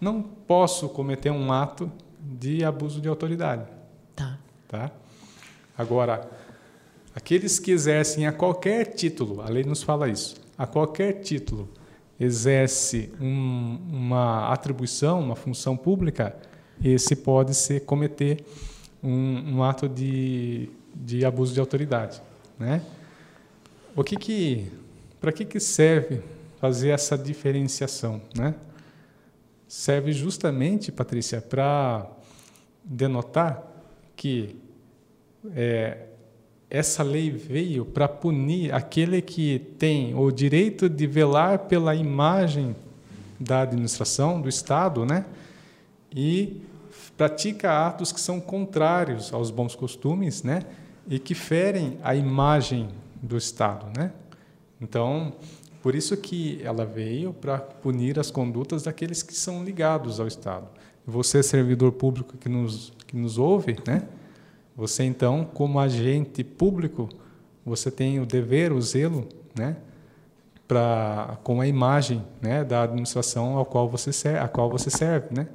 não 0.00 0.20
posso 0.20 0.88
cometer 0.88 1.30
um 1.30 1.52
ato 1.52 1.90
de 2.18 2.64
abuso 2.64 3.00
de 3.00 3.08
autoridade. 3.08 3.64
Tá. 4.16 4.36
Tá? 4.66 4.90
Agora, 5.76 6.28
aqueles 7.18 7.58
que 7.58 7.72
exercem 7.72 8.28
a 8.28 8.32
qualquer 8.32 8.94
título, 8.94 9.42
a 9.42 9.48
lei 9.48 9.64
nos 9.64 9.82
fala 9.82 10.08
isso, 10.08 10.36
a 10.56 10.68
qualquer 10.68 11.14
título, 11.14 11.68
exerce 12.18 13.12
um, 13.20 13.76
uma 13.90 14.52
atribuição, 14.52 15.20
uma 15.20 15.34
função 15.34 15.76
pública, 15.76 16.36
esse 16.82 17.16
pode 17.16 17.56
ser 17.56 17.80
cometer 17.80 18.44
um, 19.02 19.56
um 19.56 19.64
ato 19.64 19.88
de, 19.88 20.70
de 20.94 21.24
abuso 21.24 21.52
de 21.52 21.58
autoridade, 21.58 22.22
né? 22.56 22.82
O 23.96 24.04
que 24.04 24.14
que, 24.14 24.70
para 25.20 25.32
que 25.32 25.44
que 25.44 25.58
serve 25.58 26.22
fazer 26.60 26.90
essa 26.90 27.18
diferenciação, 27.18 28.22
né? 28.36 28.54
Serve 29.66 30.12
justamente, 30.12 30.92
Patrícia, 30.92 31.40
para 31.40 32.08
denotar 32.84 33.66
que 34.14 34.56
é, 35.56 36.07
essa 36.70 37.02
lei 37.02 37.30
veio 37.30 37.84
para 37.84 38.06
punir 38.06 38.74
aquele 38.74 39.22
que 39.22 39.58
tem 39.78 40.14
o 40.14 40.30
direito 40.30 40.88
de 40.88 41.06
velar 41.06 41.60
pela 41.60 41.94
imagem 41.94 42.76
da 43.40 43.62
administração, 43.62 44.40
do 44.40 44.48
Estado, 44.48 45.06
né? 45.06 45.24
E 46.14 46.60
pratica 47.16 47.86
atos 47.86 48.12
que 48.12 48.20
são 48.20 48.40
contrários 48.40 49.32
aos 49.32 49.50
bons 49.50 49.74
costumes, 49.74 50.42
né? 50.42 50.62
E 51.08 51.18
que 51.18 51.34
ferem 51.34 51.98
a 52.02 52.14
imagem 52.14 52.88
do 53.22 53.36
Estado, 53.36 53.86
né? 53.96 54.12
Então, 54.80 55.32
por 55.82 55.94
isso 55.94 56.16
que 56.16 56.60
ela 56.62 56.84
veio 56.84 57.32
para 57.32 57.58
punir 57.58 58.18
as 58.18 58.30
condutas 58.30 58.82
daqueles 58.82 59.22
que 59.22 59.34
são 59.34 59.64
ligados 59.64 60.20
ao 60.20 60.26
Estado. 60.26 60.68
Você, 61.06 61.42
servidor 61.42 61.92
público 61.92 62.36
que 62.36 62.48
nos, 62.48 62.92
que 63.06 63.16
nos 63.16 63.38
ouve, 63.38 63.76
né? 63.86 64.02
Você, 64.78 65.02
então, 65.02 65.44
como 65.44 65.80
agente 65.80 66.44
público, 66.44 67.08
você 67.66 67.90
tem 67.90 68.20
o 68.20 68.24
dever, 68.24 68.72
o 68.72 68.80
zelo, 68.80 69.26
né? 69.52 69.76
Pra, 70.68 71.36
com 71.42 71.60
a 71.60 71.66
imagem 71.66 72.24
né, 72.40 72.62
da 72.62 72.84
administração 72.84 73.56
ao 73.56 73.66
qual 73.66 73.88
você 73.88 74.12
serve, 74.12 74.38
a 74.38 74.46
qual 74.46 74.70
você 74.70 74.88
serve, 74.88 75.34
né? 75.34 75.48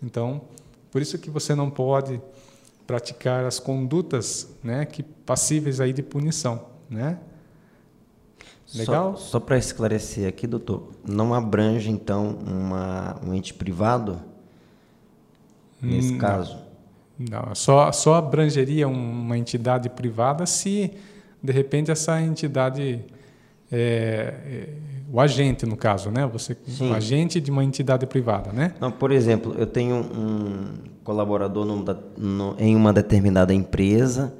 Então, 0.00 0.42
por 0.92 1.02
isso 1.02 1.18
que 1.18 1.28
você 1.28 1.52
não 1.52 1.68
pode 1.68 2.22
praticar 2.86 3.44
as 3.44 3.58
condutas, 3.58 4.48
né, 4.62 4.84
que 4.84 5.02
passíveis 5.02 5.80
aí 5.80 5.92
de 5.92 6.02
punição, 6.02 6.66
né? 6.88 7.18
Legal? 8.72 9.16
Só, 9.16 9.22
só 9.22 9.40
para 9.40 9.58
esclarecer 9.58 10.28
aqui, 10.28 10.46
doutor, 10.46 10.90
não 11.04 11.34
abrange 11.34 11.90
então 11.90 12.38
uma, 12.46 13.18
um 13.26 13.34
ente 13.34 13.52
privado 13.52 14.22
nesse 15.82 16.12
Hum, 16.14 16.18
caso? 16.18 16.69
Não, 17.28 17.54
só, 17.54 17.92
só 17.92 18.14
abrangeria 18.14 18.88
uma 18.88 19.36
entidade 19.36 19.88
privada 19.90 20.46
se, 20.46 20.90
de 21.42 21.52
repente, 21.52 21.90
essa 21.90 22.20
entidade, 22.22 23.00
é, 23.70 24.34
é, 24.46 24.68
o 25.12 25.20
agente, 25.20 25.66
no 25.66 25.76
caso, 25.76 26.10
né? 26.10 26.26
Você, 26.32 26.56
Sim. 26.66 26.90
o 26.90 26.94
agente 26.94 27.40
de 27.40 27.50
uma 27.50 27.62
entidade 27.62 28.06
privada, 28.06 28.52
né? 28.52 28.74
Não, 28.80 28.90
por 28.90 29.10
exemplo, 29.12 29.54
eu 29.58 29.66
tenho 29.66 29.96
um 29.96 30.74
colaborador 31.04 31.82
da- 31.82 31.98
no- 32.16 32.54
em 32.58 32.74
uma 32.74 32.92
determinada 32.92 33.52
empresa 33.52 34.32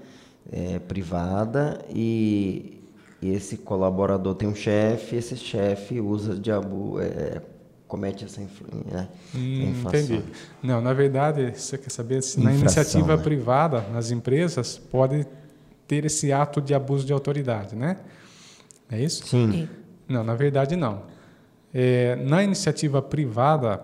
é, 0.51 0.79
privada 0.79 1.85
e, 1.95 2.81
e 3.21 3.31
esse 3.33 3.59
colaborador 3.59 4.35
tem 4.35 4.49
um 4.49 4.55
chefe, 4.55 5.17
esse 5.17 5.37
chefe 5.37 6.01
usa 6.01 6.35
de 6.35 6.51
abu, 6.51 6.99
é, 7.01 7.43
comete 7.91 8.25
essa 8.25 8.41
influ, 8.41 8.69
né, 8.91 9.09
Hum, 9.35 9.71
infração. 9.71 10.01
entendi. 10.17 10.25
Não, 10.63 10.81
na 10.81 10.93
verdade, 10.95 11.53
você 11.55 11.77
quer 11.77 11.91
saber 11.91 12.23
se 12.23 12.39
na 12.41 12.55
Infração, 12.55 12.83
iniciativa 12.83 13.17
né? 13.17 13.23
privada, 13.23 13.81
nas 13.93 14.11
empresas, 14.13 14.79
pode 14.79 15.27
ter 15.89 16.05
esse 16.05 16.33
ato 16.33 16.61
de 16.61 16.73
abuso 16.73 17.05
de 17.05 17.13
autoridade, 17.13 17.75
né? 17.75 17.97
É 18.89 18.99
isso? 19.01 19.27
Sim. 19.27 19.69
Não, 20.09 20.23
na 20.23 20.35
verdade 20.37 20.77
não. 20.77 21.03
É, 21.75 22.15
na 22.17 22.43
iniciativa 22.45 23.03
privada, 23.03 23.81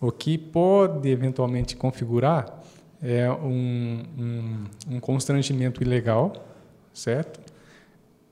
o 0.00 0.10
que 0.12 0.38
pode 0.38 1.08
eventualmente 1.08 1.76
configurar 1.76 2.60
é 3.02 3.28
um, 3.30 4.02
um, 4.18 4.64
um 4.96 5.00
constrangimento 5.00 5.82
ilegal, 5.82 6.32
certo? 6.94 7.40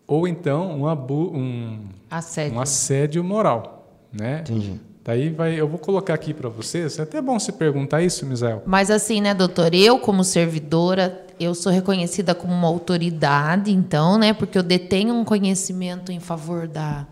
Ou 0.06 0.26
então 0.28 0.80
um, 0.80 0.86
abu, 0.88 1.30
um, 1.36 1.88
Assédio. 2.10 2.56
um 2.56 2.60
assédio 2.60 3.22
moral, 3.24 3.88
né? 4.12 4.40
Entendi. 4.40 4.80
Daí 5.02 5.30
vai, 5.30 5.59
eu 5.59 5.66
vou 5.66 5.78
colocar 5.78 6.12
aqui 6.14 6.35
para 6.35 6.49
vocês. 6.49 6.99
É 6.99 7.02
até 7.02 7.21
bom 7.23 7.38
você 7.38 7.50
perguntar 7.52 8.02
isso, 8.02 8.26
Misael. 8.26 8.62
Mas 8.66 8.90
assim, 8.90 9.21
né, 9.21 9.33
doutor? 9.33 9.75
Eu, 9.75 9.99
como 9.99 10.23
servidora, 10.23 11.25
eu 11.38 11.54
sou 11.54 11.73
reconhecida 11.73 12.35
como 12.35 12.52
uma 12.52 12.69
autoridade, 12.69 13.73
então, 13.73 14.19
né? 14.19 14.35
Porque 14.35 14.59
eu 14.59 14.62
detenho 14.62 15.14
um 15.14 15.25
conhecimento 15.25 16.12
em 16.12 16.21
favor 16.21 16.69
da, 16.69 17.07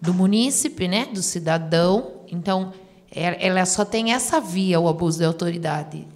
do 0.00 0.14
munícipe, 0.14 0.88
né? 0.88 1.08
Do 1.12 1.22
cidadão. 1.22 2.12
Então, 2.32 2.72
é- 3.14 3.46
ela 3.46 3.66
só 3.66 3.84
tem 3.84 4.12
essa 4.14 4.40
via, 4.40 4.80
o 4.80 4.88
abuso 4.88 5.18
de 5.18 5.24
autoridade. 5.24 6.06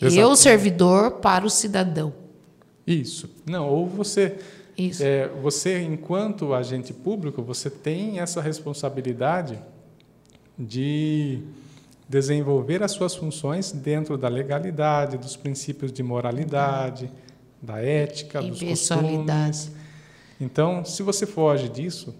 Eu, 0.00 0.08
Exatamente. 0.08 0.38
servidor, 0.40 1.10
para 1.12 1.46
o 1.46 1.50
cidadão. 1.50 2.12
Isso. 2.84 3.30
Não, 3.46 3.68
ou 3.68 3.86
você, 3.86 4.36
Isso. 4.76 5.02
é, 5.04 5.28
você 5.40 5.80
enquanto 5.82 6.52
agente 6.52 6.92
público, 6.92 7.42
você 7.42 7.70
tem 7.70 8.18
essa 8.18 8.40
responsabilidade 8.42 9.56
de 10.58 11.42
desenvolver 12.08 12.82
as 12.82 12.92
suas 12.92 13.14
funções 13.14 13.72
dentro 13.72 14.16
da 14.16 14.28
legalidade, 14.28 15.18
dos 15.18 15.36
princípios 15.36 15.92
de 15.92 16.02
moralidade, 16.02 17.10
da 17.60 17.80
ética, 17.80 18.42
dos 18.42 18.62
costumes. 18.62 19.72
Então, 20.40 20.84
se 20.84 21.02
você 21.02 21.26
foge 21.26 21.68
disso, 21.68 22.14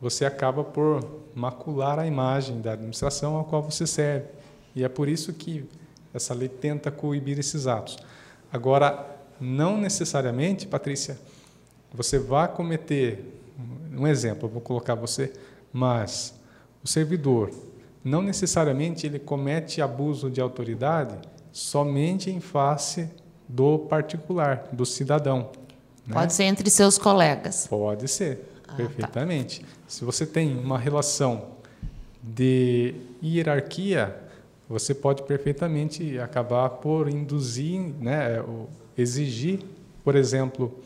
você 0.00 0.24
acaba 0.24 0.64
por 0.64 1.22
macular 1.34 1.98
a 1.98 2.06
imagem 2.06 2.60
da 2.60 2.72
administração 2.72 3.38
a 3.38 3.44
qual 3.44 3.62
você 3.62 3.86
serve. 3.86 4.26
E 4.74 4.82
é 4.82 4.88
por 4.88 5.08
isso 5.08 5.32
que 5.32 5.64
essa 6.12 6.34
lei 6.34 6.48
tenta 6.48 6.90
coibir 6.90 7.38
esses 7.38 7.66
atos. 7.66 7.96
Agora, 8.52 9.06
não 9.40 9.78
necessariamente, 9.78 10.66
Patrícia, 10.66 11.18
você 11.92 12.18
vai 12.18 12.48
cometer 12.48 13.38
um 13.96 14.06
exemplo, 14.06 14.48
eu 14.48 14.52
vou 14.52 14.60
colocar 14.60 14.94
você, 14.94 15.32
mas 15.72 16.34
o 16.82 16.88
servidor 16.88 17.50
não 18.04 18.20
necessariamente 18.20 19.06
ele 19.06 19.18
comete 19.18 19.80
abuso 19.80 20.28
de 20.28 20.40
autoridade 20.40 21.16
somente 21.52 22.30
em 22.30 22.40
face 22.40 23.08
do 23.48 23.78
particular, 23.78 24.68
do 24.72 24.84
cidadão. 24.84 25.50
né? 26.06 26.14
Pode 26.14 26.32
ser 26.32 26.44
entre 26.44 26.68
seus 26.70 26.98
colegas. 26.98 27.66
Pode 27.68 28.08
ser, 28.08 28.48
tá. 28.66 28.74
perfeitamente. 28.74 29.64
Se 29.86 30.04
você 30.04 30.26
tem 30.26 30.58
uma 30.58 30.78
relação 30.78 31.52
de 32.22 32.94
hierarquia, 33.22 34.16
você 34.68 34.94
pode 34.94 35.22
perfeitamente 35.24 36.18
acabar 36.18 36.68
por 36.70 37.08
induzir, 37.08 37.80
né, 38.00 38.42
exigir, 38.96 39.60
por 40.02 40.16
exemplo, 40.16 40.80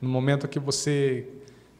no 0.00 0.08
momento 0.08 0.46
que 0.46 0.58
você 0.58 1.26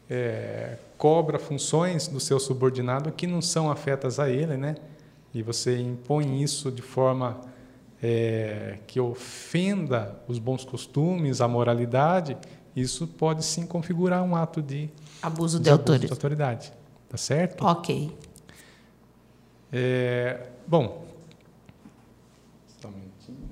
é, 0.09 0.77
cobra 1.01 1.39
funções 1.39 2.07
do 2.07 2.19
seu 2.19 2.39
subordinado 2.39 3.11
que 3.11 3.25
não 3.25 3.41
são 3.41 3.71
afetas 3.71 4.19
a 4.19 4.29
ele, 4.29 4.55
né? 4.55 4.75
E 5.33 5.41
você 5.41 5.79
impõe 5.79 6.43
isso 6.43 6.71
de 6.71 6.83
forma 6.83 7.41
é, 8.03 8.77
que 8.85 8.99
ofenda 8.99 10.21
os 10.27 10.37
bons 10.37 10.63
costumes, 10.63 11.41
a 11.41 11.47
moralidade, 11.47 12.37
isso 12.75 13.07
pode 13.07 13.43
sim 13.43 13.65
configurar 13.65 14.21
um 14.21 14.35
ato 14.35 14.61
de, 14.61 14.91
Abuso 15.23 15.57
de 15.57 15.63
de 15.63 15.69
abuso 15.71 15.97
de 15.97 16.05
autoridade. 16.05 16.11
autoridade. 16.13 16.73
Tá 17.09 17.17
certo? 17.17 17.65
Ok. 17.65 18.15
É, 19.73 20.49
bom, 20.67 21.03
Só 22.79 22.89
um 22.89 22.91
minutinho. 22.91 23.49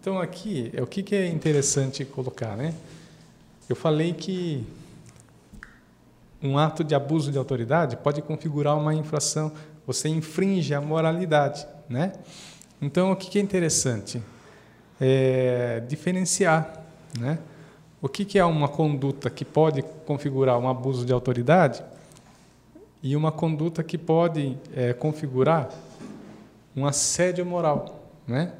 Então 0.00 0.18
aqui, 0.18 0.70
é 0.72 0.82
o 0.82 0.86
que 0.86 1.02
que 1.02 1.14
é 1.14 1.28
interessante 1.28 2.06
colocar, 2.06 2.56
né? 2.56 2.74
Eu 3.68 3.76
falei 3.76 4.14
que 4.14 4.66
um 6.42 6.56
ato 6.56 6.82
de 6.82 6.94
abuso 6.94 7.30
de 7.30 7.36
autoridade 7.36 7.98
pode 7.98 8.22
configurar 8.22 8.78
uma 8.78 8.94
infração, 8.94 9.52
você 9.86 10.08
infringe 10.08 10.72
a 10.72 10.80
moralidade, 10.80 11.66
né? 11.86 12.14
Então, 12.80 13.12
o 13.12 13.16
que 13.16 13.38
é 13.38 13.42
interessante? 13.42 14.22
É 14.98 15.82
diferenciar, 15.86 16.82
né? 17.18 17.38
O 18.00 18.08
que 18.08 18.38
é 18.38 18.44
uma 18.44 18.68
conduta 18.68 19.28
que 19.28 19.44
pode 19.44 19.82
configurar 20.06 20.58
um 20.58 20.66
abuso 20.66 21.04
de 21.04 21.12
autoridade 21.12 21.82
e 23.02 23.14
uma 23.14 23.30
conduta 23.30 23.82
que 23.82 23.98
pode 23.98 24.56
é, 24.74 24.94
configurar 24.94 25.68
um 26.74 26.86
assédio 26.86 27.44
moral, 27.44 28.08
né? 28.26 28.54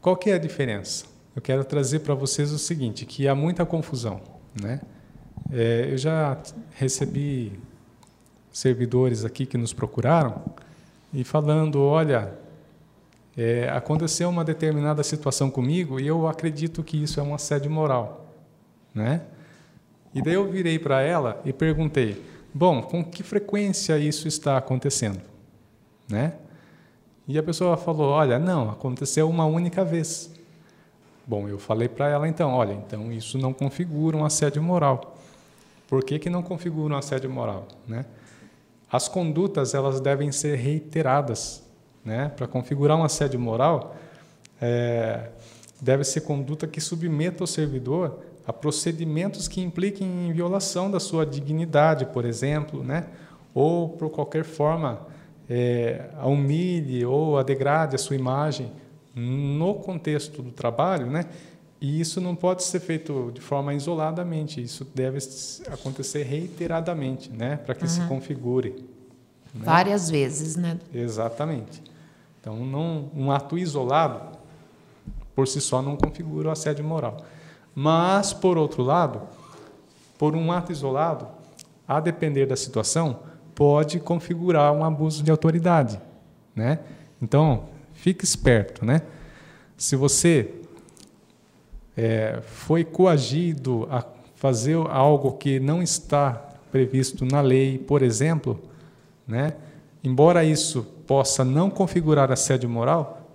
Qual 0.00 0.16
que 0.16 0.30
é 0.30 0.34
a 0.34 0.38
diferença? 0.38 1.04
Eu 1.36 1.42
quero 1.42 1.62
trazer 1.64 2.00
para 2.00 2.14
vocês 2.14 2.52
o 2.52 2.58
seguinte, 2.58 3.04
que 3.04 3.28
há 3.28 3.34
muita 3.34 3.66
confusão, 3.66 4.20
né? 4.60 4.80
É, 5.52 5.88
eu 5.90 5.98
já 5.98 6.38
recebi 6.74 7.58
servidores 8.52 9.24
aqui 9.24 9.44
que 9.44 9.58
nos 9.58 9.72
procuraram 9.72 10.42
e 11.12 11.22
falando, 11.22 11.80
olha, 11.82 12.32
é, 13.36 13.68
aconteceu 13.68 14.28
uma 14.28 14.44
determinada 14.44 15.02
situação 15.02 15.50
comigo 15.50 16.00
e 16.00 16.06
eu 16.06 16.26
acredito 16.26 16.82
que 16.82 17.02
isso 17.02 17.20
é 17.20 17.22
um 17.22 17.34
assédio 17.34 17.70
moral, 17.70 18.26
né? 18.94 19.22
E 20.14 20.22
daí 20.22 20.34
eu 20.34 20.50
virei 20.50 20.78
para 20.78 21.02
ela 21.02 21.40
e 21.44 21.52
perguntei, 21.52 22.20
bom, 22.54 22.82
com 22.82 23.04
que 23.04 23.22
frequência 23.22 23.98
isso 23.98 24.26
está 24.26 24.56
acontecendo, 24.56 25.20
né? 26.08 26.34
E 27.30 27.38
a 27.38 27.44
pessoa 27.44 27.76
falou, 27.76 28.08
olha, 28.08 28.40
não, 28.40 28.70
aconteceu 28.70 29.30
uma 29.30 29.46
única 29.46 29.84
vez. 29.84 30.34
Bom, 31.24 31.48
eu 31.48 31.60
falei 31.60 31.88
para 31.88 32.08
ela 32.08 32.26
então, 32.26 32.50
olha, 32.50 32.72
então 32.72 33.12
isso 33.12 33.38
não 33.38 33.52
configura 33.52 34.16
um 34.16 34.24
assédio 34.24 34.60
moral. 34.60 35.16
Por 35.86 36.02
que, 36.02 36.18
que 36.18 36.28
não 36.28 36.42
configura 36.42 36.92
um 36.92 36.96
assédio 36.96 37.30
moral? 37.30 37.68
Né? 37.86 38.04
As 38.90 39.06
condutas 39.06 39.74
elas 39.74 40.00
devem 40.00 40.32
ser 40.32 40.56
reiteradas. 40.56 41.62
Né? 42.04 42.30
Para 42.30 42.48
configurar 42.48 42.98
um 42.98 43.04
assédio 43.04 43.38
moral, 43.38 43.94
é, 44.60 45.28
deve 45.80 46.02
ser 46.02 46.22
conduta 46.22 46.66
que 46.66 46.80
submeta 46.80 47.44
o 47.44 47.46
servidor 47.46 48.24
a 48.44 48.52
procedimentos 48.52 49.46
que 49.46 49.60
impliquem 49.60 50.26
em 50.26 50.32
violação 50.32 50.90
da 50.90 50.98
sua 50.98 51.24
dignidade, 51.24 52.06
por 52.06 52.24
exemplo, 52.24 52.82
né? 52.82 53.06
ou 53.54 53.90
por 53.90 54.10
qualquer 54.10 54.42
forma 54.42 55.06
é, 55.50 56.10
a 56.16 56.28
humilhe 56.28 57.04
ou 57.04 57.36
a 57.36 57.42
degrade 57.42 57.96
a 57.96 57.98
sua 57.98 58.14
imagem 58.14 58.70
no 59.12 59.74
contexto 59.74 60.40
do 60.40 60.52
trabalho, 60.52 61.06
né? 61.06 61.24
E 61.80 62.00
isso 62.00 62.20
não 62.20 62.36
pode 62.36 62.62
ser 62.62 62.78
feito 62.78 63.32
de 63.34 63.40
forma 63.40 63.74
isoladamente, 63.74 64.62
isso 64.62 64.86
deve 64.94 65.18
acontecer 65.72 66.22
reiteradamente, 66.24 67.30
né, 67.30 67.56
para 67.56 67.74
que 67.74 67.84
uhum. 67.84 67.88
se 67.88 68.00
configure. 68.02 68.84
Né? 69.54 69.64
Várias 69.64 70.10
vezes, 70.10 70.56
né? 70.56 70.78
Exatamente. 70.92 71.82
Então, 72.38 72.64
não, 72.64 73.10
um 73.16 73.32
ato 73.32 73.58
isolado, 73.58 74.38
por 75.34 75.48
si 75.48 75.60
só, 75.60 75.80
não 75.80 75.96
configura 75.96 76.50
o 76.50 76.52
assédio 76.52 76.84
moral. 76.84 77.24
Mas, 77.74 78.34
por 78.34 78.58
outro 78.58 78.82
lado, 78.82 79.22
por 80.18 80.36
um 80.36 80.52
ato 80.52 80.70
isolado, 80.70 81.26
a 81.88 81.98
depender 81.98 82.44
da 82.44 82.56
situação, 82.56 83.20
pode 83.60 84.00
configurar 84.00 84.72
um 84.72 84.82
abuso 84.82 85.22
de 85.22 85.30
autoridade, 85.30 86.00
né? 86.56 86.78
Então, 87.20 87.64
fique 87.92 88.24
esperto, 88.24 88.86
né? 88.86 89.02
Se 89.76 89.96
você 89.96 90.54
é, 91.94 92.40
foi 92.40 92.84
coagido 92.84 93.86
a 93.90 94.02
fazer 94.34 94.76
algo 94.88 95.32
que 95.32 95.60
não 95.60 95.82
está 95.82 96.32
previsto 96.72 97.26
na 97.26 97.42
lei, 97.42 97.76
por 97.76 98.00
exemplo, 98.00 98.58
né? 99.28 99.54
embora 100.02 100.42
isso 100.42 100.82
possa 101.06 101.44
não 101.44 101.68
configurar 101.68 102.32
assédio 102.32 102.66
moral, 102.66 103.28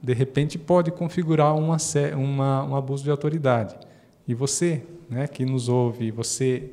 de 0.00 0.12
repente 0.12 0.56
pode 0.56 0.92
configurar 0.92 1.52
um, 1.56 1.72
uma, 2.16 2.62
um 2.62 2.76
abuso 2.76 3.02
de 3.02 3.10
autoridade. 3.10 3.74
E 4.28 4.34
você, 4.34 4.84
né, 5.10 5.26
que 5.26 5.44
nos 5.44 5.68
ouve, 5.68 6.12
você 6.12 6.70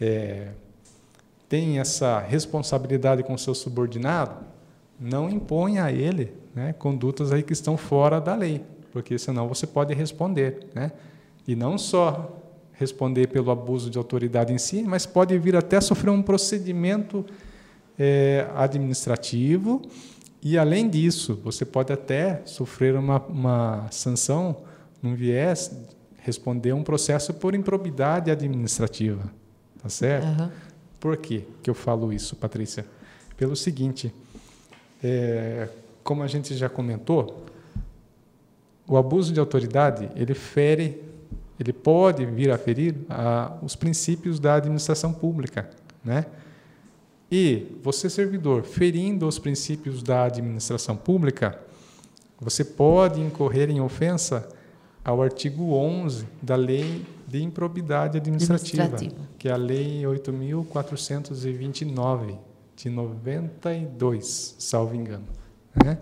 é, 0.00 0.50
tem 1.50 1.78
essa 1.78 2.18
responsabilidade 2.18 3.22
com 3.22 3.34
o 3.34 3.38
seu 3.38 3.54
subordinado, 3.54 4.36
não 4.98 5.28
imponha 5.28 5.84
a 5.84 5.92
ele 5.92 6.32
né, 6.54 6.72
condutas 6.72 7.30
aí 7.30 7.42
que 7.42 7.52
estão 7.52 7.76
fora 7.76 8.18
da 8.18 8.34
lei 8.34 8.64
porque 8.92 9.18
senão 9.18 9.48
você 9.48 9.66
pode 9.66 9.94
responder, 9.94 10.66
né? 10.74 10.92
E 11.46 11.54
não 11.54 11.78
só 11.78 12.36
responder 12.72 13.28
pelo 13.28 13.50
abuso 13.50 13.90
de 13.90 13.98
autoridade 13.98 14.52
em 14.52 14.58
si, 14.58 14.82
mas 14.82 15.06
pode 15.06 15.36
vir 15.38 15.56
até 15.56 15.80
sofrer 15.80 16.10
um 16.10 16.22
procedimento 16.22 17.24
é, 17.98 18.46
administrativo 18.54 19.82
e, 20.42 20.56
além 20.56 20.88
disso, 20.88 21.38
você 21.44 21.64
pode 21.64 21.92
até 21.92 22.40
sofrer 22.46 22.94
uma, 22.96 23.18
uma 23.26 23.86
sanção 23.90 24.56
num 25.02 25.14
viés, 25.14 25.70
responder 26.18 26.72
um 26.72 26.82
processo 26.82 27.34
por 27.34 27.54
improbidade 27.54 28.30
administrativa, 28.30 29.30
tá 29.82 29.88
certo? 29.88 30.40
Uhum. 30.40 30.50
Por 31.00 31.16
que 31.16 31.44
eu 31.66 31.74
falo 31.74 32.12
isso, 32.12 32.36
Patrícia? 32.36 32.84
Pelo 33.36 33.56
seguinte, 33.56 34.12
é, 35.02 35.68
como 36.04 36.22
a 36.22 36.26
gente 36.26 36.54
já 36.54 36.68
comentou, 36.68 37.46
o 38.86 38.98
abuso 38.98 39.32
de 39.32 39.40
autoridade 39.40 40.10
ele 40.14 40.34
fere, 40.34 41.02
ele 41.58 41.72
pode 41.72 42.26
vir 42.26 42.50
a 42.50 42.58
ferir 42.58 42.94
a, 43.08 43.56
os 43.62 43.74
princípios 43.74 44.38
da 44.38 44.56
administração 44.56 45.12
pública, 45.12 45.70
né? 46.04 46.26
E 47.32 47.78
você 47.82 48.10
servidor 48.10 48.64
ferindo 48.64 49.26
os 49.26 49.38
princípios 49.38 50.02
da 50.02 50.24
administração 50.24 50.96
pública, 50.96 51.58
você 52.40 52.64
pode 52.64 53.20
incorrer 53.20 53.70
em 53.70 53.80
ofensa 53.80 54.48
ao 55.04 55.22
artigo 55.22 55.72
11 55.72 56.26
da 56.42 56.56
Lei 56.56 57.06
de 57.30 57.42
Improbidade 57.42 58.18
Administrativa, 58.18 58.82
Administrativa. 58.82 59.28
que 59.38 59.48
é 59.48 59.52
a 59.52 59.56
Lei 59.56 60.02
8.429 60.02 62.36
de 62.74 62.90
92, 62.90 64.56
salvo 64.58 64.96
engano. 64.96 65.26
Né? 65.84 65.98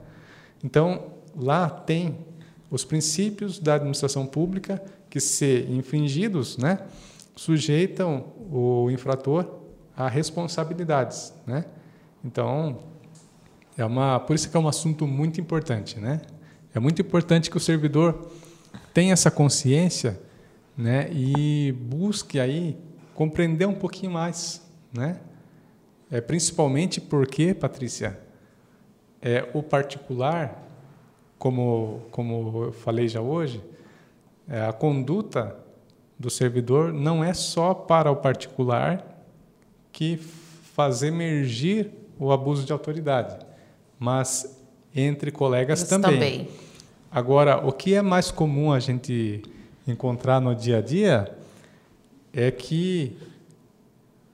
Então, 0.64 1.12
lá 1.36 1.68
tem 1.68 2.16
os 2.70 2.82
princípios 2.84 3.58
da 3.58 3.74
administração 3.74 4.24
pública 4.26 4.82
que, 5.10 5.20
se 5.20 5.66
infringidos, 5.68 6.56
né, 6.56 6.78
sujeitam 7.36 8.24
o 8.50 8.90
infrator 8.90 9.58
a 9.96 10.08
responsabilidades, 10.08 11.34
né? 11.46 11.64
Então, 12.24 12.78
é 13.76 13.84
uma, 13.84 14.18
por 14.20 14.34
isso 14.34 14.48
que 14.48 14.56
é 14.56 14.60
um 14.60 14.68
assunto 14.68 15.06
muito 15.06 15.38
importante, 15.40 15.98
né? 15.98 16.22
É 16.72 16.78
muito 16.78 17.02
importante 17.02 17.50
que 17.50 17.56
o 17.56 17.60
servidor 17.60 18.30
tenha 18.94 19.12
essa 19.12 19.28
consciência, 19.30 20.20
né, 20.78 21.10
e 21.12 21.72
busque 21.72 22.38
aí 22.38 22.78
compreender 23.12 23.66
um 23.66 23.74
pouquinho 23.74 24.12
mais, 24.12 24.64
né? 24.92 25.18
É 26.08 26.20
principalmente 26.20 27.00
porque, 27.00 27.52
Patrícia, 27.52 28.18
é 29.20 29.46
o 29.52 29.60
particular 29.60 30.64
como, 31.36 32.02
como 32.12 32.66
eu 32.66 32.72
falei 32.72 33.08
já 33.08 33.20
hoje, 33.20 33.60
é, 34.48 34.62
a 34.62 34.72
conduta 34.72 35.56
do 36.18 36.30
servidor 36.30 36.92
não 36.92 37.22
é 37.22 37.34
só 37.34 37.74
para 37.74 38.10
o 38.10 38.16
particular 38.16 39.04
que 39.92 40.16
faz 40.16 41.02
emergir 41.02 41.90
o 42.18 42.32
abuso 42.32 42.64
de 42.64 42.72
autoridade, 42.72 43.44
mas 43.98 44.60
entre 44.94 45.30
colegas 45.30 45.82
também. 45.82 46.12
também. 46.12 46.48
Agora, 47.10 47.66
o 47.66 47.72
que 47.72 47.94
é 47.94 48.02
mais 48.02 48.30
comum 48.30 48.72
a 48.72 48.80
gente 48.80 49.42
encontrar 49.90 50.40
no 50.40 50.54
dia 50.54 50.78
a 50.78 50.80
dia 50.80 51.36
é 52.32 52.50
que 52.50 53.16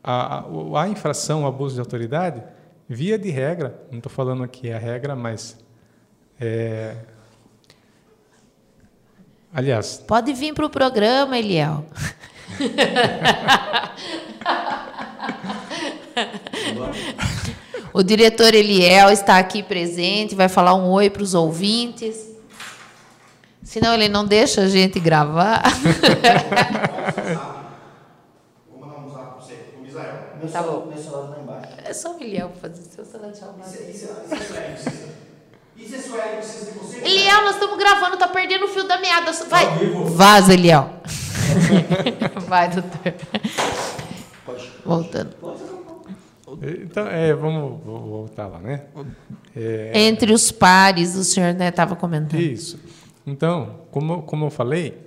a, 0.02 0.44
a, 0.80 0.88
infração, 0.88 1.44
o 1.44 1.46
abuso 1.46 1.74
de 1.74 1.80
autoridade, 1.80 2.42
via 2.88 3.18
de 3.18 3.30
regra, 3.30 3.82
não 3.90 3.98
estou 3.98 4.12
falando 4.12 4.42
aqui 4.42 4.70
a 4.70 4.78
regra, 4.78 5.16
mas 5.16 5.56
é... 6.38 6.96
Aliás. 9.52 10.02
Pode 10.06 10.32
vir 10.32 10.52
para 10.52 10.66
o 10.66 10.70
programa, 10.70 11.38
Eliel. 11.38 11.86
o 17.92 18.02
diretor 18.02 18.52
Eliel 18.52 19.10
está 19.10 19.38
aqui 19.38 19.62
presente, 19.62 20.34
vai 20.34 20.48
falar 20.48 20.74
um 20.74 20.90
oi 20.90 21.08
para 21.08 21.22
os 21.22 21.34
ouvintes. 21.34 22.33
Senão 23.74 23.92
ele 23.94 24.08
não 24.08 24.24
deixa 24.24 24.60
a 24.62 24.68
gente 24.68 25.00
gravar. 25.00 25.60
Vou 28.70 28.78
mandar 28.80 29.00
um 29.00 29.08
zap 29.10 29.24
para 29.32 29.40
você, 29.40 29.58
o 29.76 29.82
Misael. 29.82 30.14
Meu 30.40 30.48
Tá 30.48 30.60
celular- 30.62 30.80
bom. 30.80 30.86
Meu 30.94 30.96
celular 31.02 31.34
tá 31.34 31.40
embaixo. 31.42 31.68
É 31.84 31.92
só 31.92 32.16
o 32.16 32.22
Eliel 32.22 32.50
pra 32.50 32.70
fazer 32.70 32.82
seu 32.82 33.04
celular 33.04 33.32
de 33.32 33.38
chamada. 33.38 33.68
Isso 33.68 34.04
é 34.04 34.36
Sueli 34.38 34.72
precisa. 34.74 35.08
Isso 35.76 35.94
é 35.94 35.98
Sueli 35.98 36.36
precisa 36.36 36.70
de 36.70 36.78
você. 36.78 36.98
Eliel, 36.98 37.42
nós 37.42 37.54
estamos 37.56 37.76
gravando, 37.76 38.16
tá 38.16 38.28
perdendo 38.28 38.66
o 38.66 38.68
fio 38.68 38.86
da 38.86 38.98
meada. 39.00 39.32
Vai! 39.32 39.64
Ao 39.66 39.74
vivo. 39.76 40.04
Vaza, 40.04 40.54
Eliel. 40.54 40.90
Vai, 42.46 42.68
doutor. 42.70 43.14
Voltando. 44.84 45.34
Então, 46.80 47.08
é, 47.08 47.34
vamos 47.34 47.82
vou 47.84 47.98
voltar 48.00 48.46
lá, 48.46 48.60
né? 48.60 48.82
É, 49.56 49.90
Entre 49.94 50.32
os 50.32 50.52
pares, 50.52 51.16
o 51.16 51.24
senhor 51.24 51.60
estava 51.60 51.96
comentando. 51.96 52.38
Isso. 52.40 52.78
Então, 53.26 53.86
como, 53.90 54.22
como 54.22 54.46
eu 54.46 54.50
falei, 54.50 54.98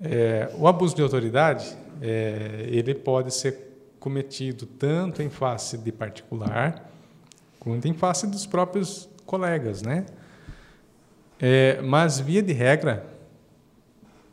é, 0.00 0.50
o 0.58 0.66
abuso 0.66 0.94
de 0.94 1.02
autoridade 1.02 1.76
é, 2.00 2.66
ele 2.68 2.94
pode 2.94 3.34
ser 3.34 3.70
cometido 3.98 4.64
tanto 4.64 5.22
em 5.22 5.28
face 5.28 5.76
de 5.76 5.92
particular 5.92 6.90
quanto 7.58 7.86
em 7.86 7.92
face 7.92 8.26
dos 8.26 8.46
próprios 8.46 9.08
colegas, 9.26 9.82
né? 9.82 10.06
É, 11.38 11.80
mas 11.82 12.18
via 12.18 12.42
de 12.42 12.52
regra, 12.52 13.06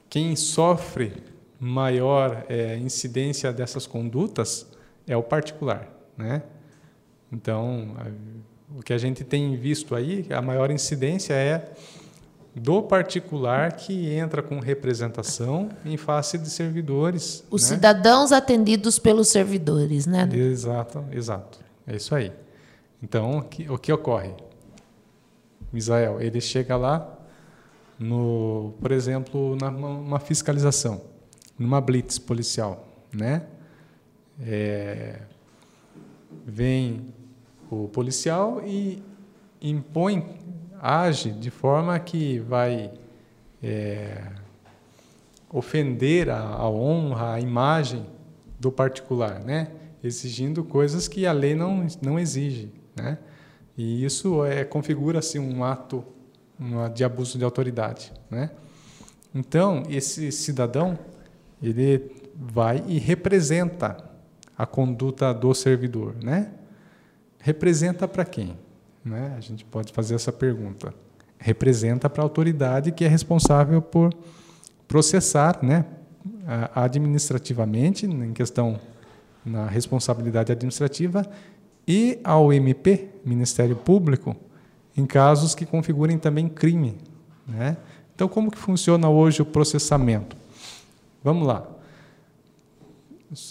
quem 0.10 0.36
sofre 0.36 1.14
maior 1.60 2.46
é, 2.48 2.78
incidência 2.78 3.52
dessas 3.52 3.86
condutas 3.86 4.68
é 5.06 5.16
o 5.18 5.24
particular, 5.24 5.88
né? 6.18 6.44
Então, 7.32 7.98
o 8.76 8.82
que 8.82 8.94
a 8.94 8.98
gente 8.98 9.24
tem 9.24 9.56
visto 9.58 9.94
aí, 9.94 10.26
a 10.30 10.42
maior 10.42 10.72
incidência 10.72 11.34
é 11.34 11.74
do 12.60 12.82
particular 12.82 13.74
que 13.74 14.14
entra 14.14 14.42
com 14.42 14.60
representação 14.60 15.70
em 15.86 15.96
face 15.98 16.38
de 16.38 16.50
servidores. 16.50 17.44
Os 17.50 17.62
né? 17.64 17.76
cidadãos 17.76 18.32
atendidos 18.32 18.98
pelos 18.98 19.28
servidores, 19.30 20.06
né? 20.06 20.28
Exato, 20.34 21.06
exato. 21.12 21.60
É 21.86 21.96
isso 21.96 22.14
aí. 22.16 22.32
Então, 23.02 23.38
o 23.38 23.44
que, 23.44 23.70
o 23.70 23.78
que 23.78 23.94
ocorre? 23.94 24.34
Misael, 25.72 26.20
ele 26.22 26.42
chega 26.42 26.76
lá, 26.76 27.18
no, 28.00 28.74
por 28.82 28.92
exemplo, 28.92 29.56
numa 29.56 29.90
uma 29.90 30.20
fiscalização, 30.20 31.02
numa 31.58 31.80
blitz 31.80 32.18
policial, 32.18 32.88
né? 33.14 33.44
É, 34.42 35.20
vem 36.46 37.14
o 37.70 37.88
policial 37.88 38.62
e 38.66 39.04
impõe, 39.62 40.40
age 40.82 41.32
de 41.32 41.50
forma 41.50 41.98
que 42.00 42.40
vai 42.40 42.92
é, 43.62 44.24
ofender 45.50 46.30
a, 46.30 46.40
a 46.40 46.70
honra, 46.70 47.34
a 47.34 47.40
imagem 47.40 48.06
do 48.60 48.72
particular, 48.72 49.40
né? 49.44 49.72
exigindo 50.04 50.64
coisas 50.64 51.08
que 51.08 51.26
a 51.26 51.32
lei 51.32 51.56
não, 51.56 51.86
não 52.02 52.20
exige. 52.20 52.72
Né? 52.96 53.18
E 53.78 54.04
isso 54.04 54.44
é, 54.46 54.64
configura-se 54.64 55.38
um 55.40 55.64
ato 55.64 56.04
uma, 56.60 56.90
de 56.90 57.04
abuso 57.04 57.38
de 57.38 57.44
autoridade. 57.44 58.12
Né? 58.30 58.50
Então, 59.34 59.84
esse 59.90 60.32
cidadão 60.32 60.98
ele 61.62 62.12
vai 62.36 62.84
e 62.88 62.98
representa 63.00 63.98
a 64.58 64.66
conduta 64.66 65.34
do 65.34 65.54
servidor. 65.54 66.16
Né? 66.22 66.52
Representa 67.40 68.08
para 68.08 68.26
quem? 68.26 68.58
Né? 69.08 69.34
A 69.38 69.40
gente 69.40 69.64
pode 69.64 69.94
fazer 69.94 70.16
essa 70.16 70.32
pergunta. 70.32 70.94
Representa 71.40 72.10
para 72.10 72.22
a 72.22 72.26
autoridade 72.26 72.92
que 72.92 73.06
é 73.06 73.08
responsável 73.08 73.82
por 73.82 74.14
processar 74.88 75.60
né, 75.64 75.86
administrativamente, 76.76 78.06
em 78.06 78.34
questão 78.34 78.80
na 79.46 79.66
responsabilidade 79.68 80.52
administrativa, 80.52 81.26
e 81.88 82.20
ao 82.24 82.52
MP, 82.52 83.10
Ministério 83.24 83.76
Público, 83.76 84.36
em 84.96 85.06
casos 85.06 85.56
que 85.56 85.66
configurem 85.66 86.18
também 86.18 86.50
crime. 86.50 86.98
Né? 87.48 87.78
Então, 88.14 88.28
como 88.28 88.52
que 88.52 88.58
funciona 88.58 89.08
hoje 89.08 89.42
o 89.42 89.46
processamento? 89.46 90.36
Vamos 91.24 91.48
lá. 91.48 91.66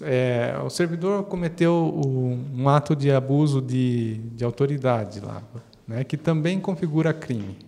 É, 0.02 0.54
o 0.64 0.70
servidor 0.70 1.24
cometeu 1.24 1.72
o- 1.74 2.38
um 2.56 2.68
ato 2.68 2.96
de 2.96 3.10
abuso 3.10 3.60
de, 3.60 4.14
de 4.34 4.42
autoridade 4.44 5.20
lá, 5.20 5.42
né, 5.86 6.02
que 6.02 6.16
também 6.16 6.58
configura 6.58 7.12
crime. 7.12 7.58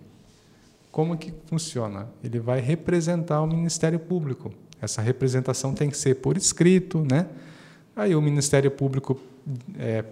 Como 0.91 1.15
que 1.17 1.31
funciona? 1.45 2.07
Ele 2.23 2.39
vai 2.39 2.59
representar 2.61 3.41
o 3.41 3.47
Ministério 3.47 3.99
Público. 3.99 4.51
Essa 4.81 5.01
representação 5.03 5.73
tem 5.73 5.87
que 5.89 5.97
ser 5.97 6.15
por 6.15 6.35
escrito, 6.35 7.05
né? 7.09 7.27
Aí 7.95 8.15
o 8.15 8.21
Ministério 8.21 8.71
Público 8.71 9.19
é, 9.77 10.03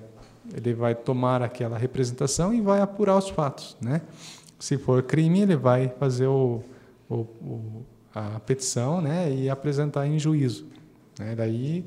ele 0.56 0.74
vai 0.76 0.94
tomar 0.94 1.42
aquela 1.42 1.78
representação 1.80 2.54
e 2.54 2.62
vai 2.62 2.80
apurar 2.80 3.18
os 3.18 3.30
fatos, 3.30 3.76
né? 3.82 4.02
Se 4.60 4.78
for 4.78 5.02
crime, 5.02 5.42
ele 5.42 5.56
vai 5.56 5.90
fazer 6.00 6.28
o, 6.28 6.62
o, 7.10 7.16
o- 7.16 7.86
a 8.14 8.40
petição, 8.40 9.00
né, 9.02 9.32
e 9.32 9.50
apresentar 9.50 10.06
em 10.08 10.18
juízo. 10.20 10.66
Né? 11.20 11.36
Daí 11.36 11.86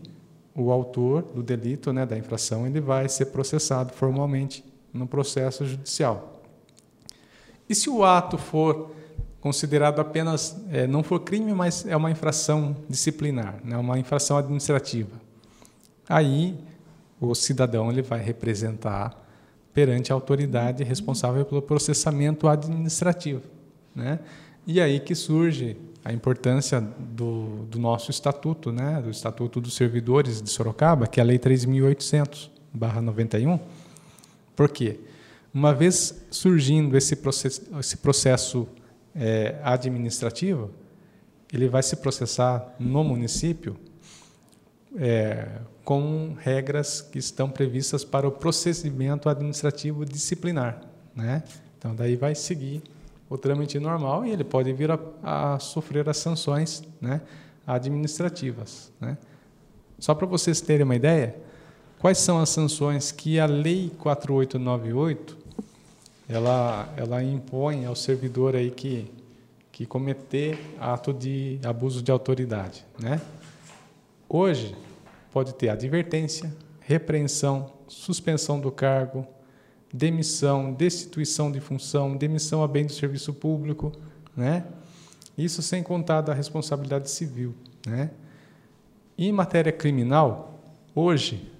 o 0.55 0.71
autor 0.71 1.23
do 1.23 1.43
delito, 1.43 1.93
né, 1.93 2.05
da 2.05 2.17
infração, 2.17 2.67
ele 2.67 2.81
vai 2.81 3.09
ser 3.09 3.27
processado 3.27 3.93
formalmente 3.93 4.65
no 4.93 5.07
processo 5.07 5.65
judicial. 5.65 6.43
E 7.69 7.75
se 7.75 7.89
o 7.89 8.05
ato 8.05 8.37
for 8.37 8.95
considerado 9.41 10.01
apenas, 10.01 10.57
eh, 10.71 10.87
não 10.87 11.03
for 11.03 11.21
crime, 11.21 11.53
mas 11.55 11.87
é 11.87 11.97
uma 11.97 12.11
infração 12.11 12.77
disciplinar, 12.89 13.61
né, 13.65 13.77
uma 13.77 13.99
infração 13.99 14.37
administrativa, 14.37 15.21
aí 16.09 16.59
o 17.21 17.35
cidadão 17.35 17.91
ele 17.91 18.03
vai 18.03 18.21
representar 18.21 19.17
perante 19.73 20.11
a 20.11 20.15
autoridade 20.15 20.83
responsável 20.83 21.45
pelo 21.45 21.63
processamento 21.63 22.49
administrativo, 22.49 23.43
né? 23.95 24.19
E 24.67 24.81
aí 24.81 24.99
que 24.99 25.15
surge 25.15 25.77
a 26.05 26.13
importância 26.13 26.81
do, 26.81 27.65
do 27.67 27.79
nosso 27.79 28.11
estatuto, 28.11 28.73
né, 28.73 29.01
do 29.03 29.11
Estatuto 29.11 29.61
dos 29.61 29.75
Servidores 29.75 30.43
de 30.43 30.51
Sorocaba, 30.51 31.07
que 31.07 31.21
é 31.21 31.23
a 31.23 31.27
Lei 31.27 31.39
3.800/91. 31.39 33.61
Por 34.57 34.71
quê? 34.71 34.99
Uma 35.53 35.75
vez 35.75 36.25
surgindo 36.31 36.97
esse 36.97 37.17
processo, 37.17 37.63
esse 37.79 37.99
processo 37.99 38.67
eh, 39.15 39.59
administrativo, 39.63 40.71
ele 41.53 41.69
vai 41.69 41.83
se 41.83 41.97
processar 41.97 42.75
no 42.79 43.03
município 43.03 43.77
é, 44.97 45.47
com 45.85 46.35
regras 46.39 47.01
que 47.01 47.19
estão 47.19 47.49
previstas 47.49 48.05
para 48.05 48.27
o 48.27 48.33
procedimento 48.33 49.29
administrativo 49.29 50.05
disciplinar, 50.05 50.81
né? 51.15 51.43
Então 51.79 51.95
daí 51.95 52.17
vai 52.17 52.35
seguir 52.35 52.83
o 53.31 53.39
trâmite 53.39 53.79
normal 53.79 54.27
e 54.27 54.33
ele 54.33 54.43
pode 54.43 54.73
vir 54.73 54.91
a, 54.91 54.99
a 55.23 55.59
sofrer 55.61 56.09
as 56.09 56.17
sanções, 56.17 56.83
né, 57.01 57.21
administrativas, 57.65 58.93
né? 59.01 59.17
Só 60.01 60.15
para 60.15 60.27
vocês 60.27 60.61
terem 60.61 60.85
uma 60.85 60.97
ideia, 60.97 61.37
quais 61.99 62.19
são 62.19 62.41
as 62.41 62.49
sanções 62.49 63.13
que 63.13 63.39
a 63.39 63.47
lei 63.47 63.93
4898 63.99 65.39
ela 66.29 66.93
ela 66.97 67.23
impõe 67.23 67.85
ao 67.85 67.95
servidor 67.95 68.57
aí 68.57 68.71
que 68.71 69.11
que 69.71 69.87
cometer 69.87 70.59
ato 70.79 71.13
de 71.13 71.59
abuso 71.65 72.03
de 72.03 72.11
autoridade, 72.11 72.85
né? 72.99 73.21
Hoje 74.29 74.77
pode 75.33 75.55
ter 75.55 75.69
advertência, 75.69 76.53
repreensão, 76.81 77.73
suspensão 77.87 78.59
do 78.59 78.71
cargo, 78.73 79.27
demissão, 79.93 80.73
destituição 80.73 81.51
de 81.51 81.61
função, 81.61 82.17
demissão 82.17 82.63
a 82.63 82.69
bem 82.69 82.87
do 82.87 82.93
serviço 82.93 83.35
público, 83.35 83.93
né? 84.37 84.65
Isso 85.37 85.63
sem 85.63 85.83
contar 85.83 86.21
da 86.21 86.35
responsabilidade 86.35 87.11
civil, 87.11 87.55
né? 87.87 88.11
E 89.17 89.29
em 89.29 89.33
matéria 89.33 89.73
criminal, 89.73 90.61
hoje, 90.95 91.51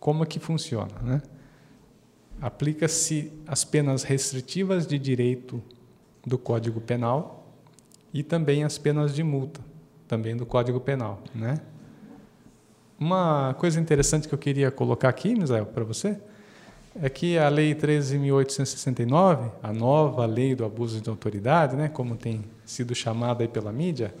como 0.00 0.24
é 0.24 0.26
que 0.26 0.38
funciona, 0.38 0.94
né? 1.02 1.22
Aplica-se 2.40 3.32
as 3.46 3.64
penas 3.64 4.02
restritivas 4.02 4.86
de 4.86 4.98
direito 4.98 5.62
do 6.26 6.36
Código 6.36 6.80
Penal 6.80 7.46
e 8.12 8.22
também 8.22 8.64
as 8.64 8.78
penas 8.78 9.14
de 9.14 9.22
multa, 9.22 9.60
também 10.08 10.36
do 10.36 10.44
Código 10.44 10.80
Penal, 10.80 11.22
né? 11.34 11.60
Uma 12.98 13.54
coisa 13.54 13.80
interessante 13.80 14.28
que 14.28 14.34
eu 14.34 14.38
queria 14.38 14.70
colocar 14.70 15.08
aqui, 15.08 15.34
Misael, 15.34 15.66
para 15.66 15.84
você, 15.84 16.20
é 17.00 17.08
que 17.08 17.38
a 17.38 17.48
Lei 17.48 17.74
13.869, 17.74 19.50
a 19.62 19.72
nova 19.72 20.26
lei 20.26 20.54
do 20.54 20.64
abuso 20.64 21.00
de 21.00 21.08
autoridade, 21.08 21.76
né, 21.76 21.88
como 21.88 22.16
tem 22.16 22.44
sido 22.64 22.94
chamada 22.94 23.42
aí 23.42 23.48
pela 23.48 23.72
mídia, 23.72 24.14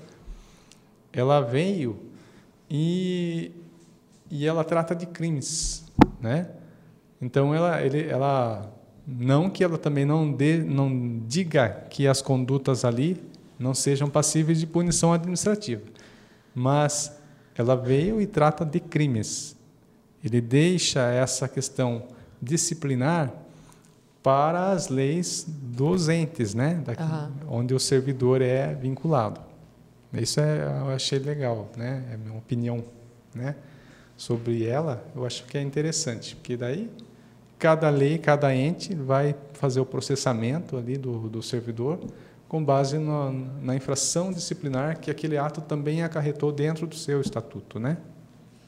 ela 1.12 1.40
veio 1.40 1.98
e, 2.70 3.52
e 4.30 4.46
ela 4.46 4.64
trata 4.64 4.94
de 4.94 5.06
crimes, 5.06 5.84
né? 6.20 6.48
Então 7.20 7.54
ela, 7.54 7.82
ele, 7.82 8.08
ela 8.08 8.72
não 9.06 9.50
que 9.50 9.62
ela 9.62 9.76
também 9.76 10.04
não 10.04 10.32
dê, 10.32 10.58
não 10.58 11.20
diga 11.26 11.84
que 11.90 12.06
as 12.06 12.22
condutas 12.22 12.84
ali 12.84 13.22
não 13.58 13.74
sejam 13.74 14.08
passíveis 14.08 14.58
de 14.58 14.66
punição 14.66 15.12
administrativa, 15.12 15.82
mas 16.54 17.16
ela 17.54 17.76
veio 17.76 18.20
e 18.20 18.26
trata 18.26 18.64
de 18.64 18.80
crimes. 18.80 19.54
ele 20.24 20.40
deixa 20.40 21.00
essa 21.12 21.46
questão 21.46 22.08
disciplinar 22.42 23.32
para 24.22 24.72
as 24.72 24.88
leis 24.88 25.46
dos 25.48 26.08
entes, 26.08 26.54
né? 26.54 26.82
Daqui, 26.84 27.02
onde 27.48 27.74
o 27.74 27.80
servidor 27.80 28.42
é 28.42 28.74
vinculado. 28.74 29.40
Isso 30.12 30.40
é, 30.40 30.62
eu 30.80 30.90
achei 30.90 31.18
legal, 31.18 31.70
né? 31.76 32.04
É 32.12 32.16
minha 32.16 32.36
opinião, 32.36 32.84
né? 33.34 33.54
Sobre 34.16 34.66
ela, 34.66 35.02
eu 35.16 35.24
acho 35.24 35.44
que 35.44 35.56
é 35.56 35.62
interessante, 35.62 36.36
porque 36.36 36.56
daí 36.56 36.90
cada 37.58 37.88
lei, 37.90 38.18
cada 38.18 38.54
ente 38.54 38.94
vai 38.94 39.34
fazer 39.52 39.80
o 39.80 39.86
processamento 39.86 40.76
ali 40.76 40.98
do, 40.98 41.28
do 41.28 41.42
servidor 41.42 41.98
com 42.48 42.62
base 42.62 42.98
no, 42.98 43.32
na 43.62 43.74
infração 43.74 44.30
disciplinar 44.30 44.98
que 44.98 45.10
aquele 45.10 45.38
ato 45.38 45.60
também 45.62 46.02
acarretou 46.02 46.52
dentro 46.52 46.86
do 46.86 46.94
seu 46.94 47.20
estatuto, 47.20 47.78
né? 47.80 47.96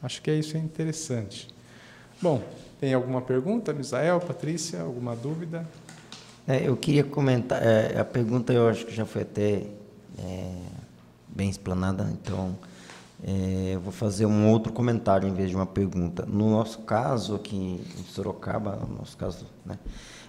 Acho 0.03 0.23
que 0.23 0.31
é 0.31 0.35
isso 0.35 0.57
é 0.57 0.61
interessante. 0.61 1.49
Bom, 2.23 2.43
tem 2.85 2.93
alguma 2.93 3.23
pergunta, 3.23 3.73
Misael, 3.73 4.21
Patrícia? 4.21 4.83
Alguma 4.83 5.17
dúvida? 5.17 5.67
É, 6.47 6.69
eu 6.69 6.77
queria 6.77 7.03
comentar, 7.03 7.63
é, 7.63 7.99
a 7.99 8.05
pergunta 8.05 8.53
eu 8.53 8.69
acho 8.69 8.85
que 8.85 8.95
já 8.95 9.07
foi 9.07 9.23
até 9.23 9.63
é, 10.19 10.53
bem 11.27 11.49
explanada, 11.49 12.07
então 12.13 12.55
é, 13.27 13.71
eu 13.73 13.81
vou 13.81 13.91
fazer 13.91 14.27
um 14.27 14.51
outro 14.51 14.71
comentário 14.71 15.27
em 15.27 15.33
vez 15.33 15.49
de 15.49 15.57
uma 15.57 15.65
pergunta. 15.65 16.27
No 16.27 16.51
nosso 16.51 16.81
caso 16.81 17.37
aqui 17.37 17.57
em 17.57 18.05
Sorocaba, 18.05 18.77
no 18.77 18.99
nosso 18.99 19.17
caso, 19.17 19.47
né, 19.65 19.79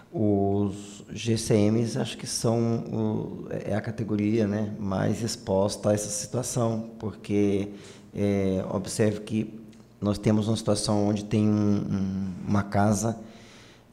os 0.10 1.04
GCMs 1.12 2.00
acho 2.00 2.18
que 2.18 2.26
são 2.26 2.86
o, 2.86 3.48
é 3.50 3.76
a 3.76 3.82
categoria 3.82 4.48
né, 4.48 4.74
mais 4.80 5.22
exposta 5.22 5.90
a 5.90 5.94
essa 5.94 6.08
situação, 6.08 6.92
porque 7.00 7.74
é, 8.16 8.64
observe 8.72 9.20
que 9.20 9.65
nós 10.00 10.18
temos 10.18 10.48
uma 10.48 10.58
situação 10.58 11.08
onde 11.08 11.26
tem 11.26 11.48
um, 11.48 11.52
um, 11.54 12.34
uma 12.48 12.64
casa 12.64 13.18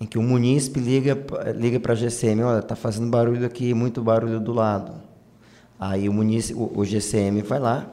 em 0.01 0.07
que 0.07 0.19
o 0.19 0.23
munícipe 0.23 0.81
liga, 0.81 1.17
liga 1.55 1.79
para 1.79 1.93
a 1.93 1.97
GCM, 1.97 2.43
olha, 2.43 2.59
está 2.59 2.75
fazendo 2.75 3.09
barulho 3.09 3.47
aqui, 3.47 3.73
muito 3.73 4.03
barulho 4.03 4.41
do 4.41 4.53
lado. 4.53 4.95
Aí 5.79 6.09
o, 6.09 6.13
munícipe, 6.13 6.59
o, 6.59 6.73
o 6.77 6.85
GCM 6.85 7.41
vai 7.43 7.61
lá, 7.61 7.87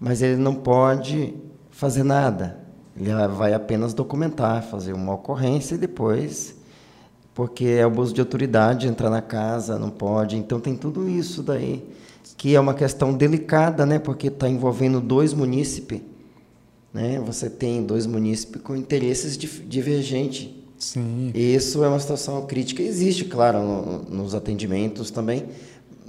mas 0.00 0.22
ele 0.22 0.36
não 0.36 0.54
pode 0.54 1.34
fazer 1.70 2.02
nada. 2.02 2.58
Ele 2.96 3.10
vai 3.28 3.52
apenas 3.52 3.92
documentar, 3.92 4.62
fazer 4.62 4.94
uma 4.94 5.12
ocorrência 5.12 5.74
e 5.74 5.78
depois, 5.78 6.56
porque 7.34 7.66
é 7.66 7.82
abuso 7.82 8.14
de 8.14 8.22
autoridade, 8.22 8.88
entrar 8.88 9.10
na 9.10 9.20
casa, 9.20 9.78
não 9.78 9.90
pode. 9.90 10.36
Então 10.38 10.58
tem 10.58 10.74
tudo 10.74 11.06
isso 11.06 11.42
daí, 11.42 11.86
que 12.38 12.54
é 12.54 12.60
uma 12.60 12.72
questão 12.72 13.12
delicada, 13.12 13.84
né? 13.84 13.98
porque 13.98 14.28
está 14.28 14.48
envolvendo 14.48 14.98
dois 14.98 15.34
munícipes 15.34 16.00
né? 16.94 17.20
Você 17.26 17.50
tem 17.50 17.84
dois 17.84 18.06
munícipes 18.06 18.62
com 18.62 18.76
interesses 18.76 19.36
divergentes. 19.36 20.48
Sim. 20.78 21.32
Isso 21.34 21.82
é 21.82 21.88
uma 21.88 21.98
situação 21.98 22.46
crítica. 22.46 22.80
Existe, 22.80 23.24
claro, 23.24 23.60
no, 23.60 24.02
nos 24.04 24.34
atendimentos 24.34 25.10
também 25.10 25.44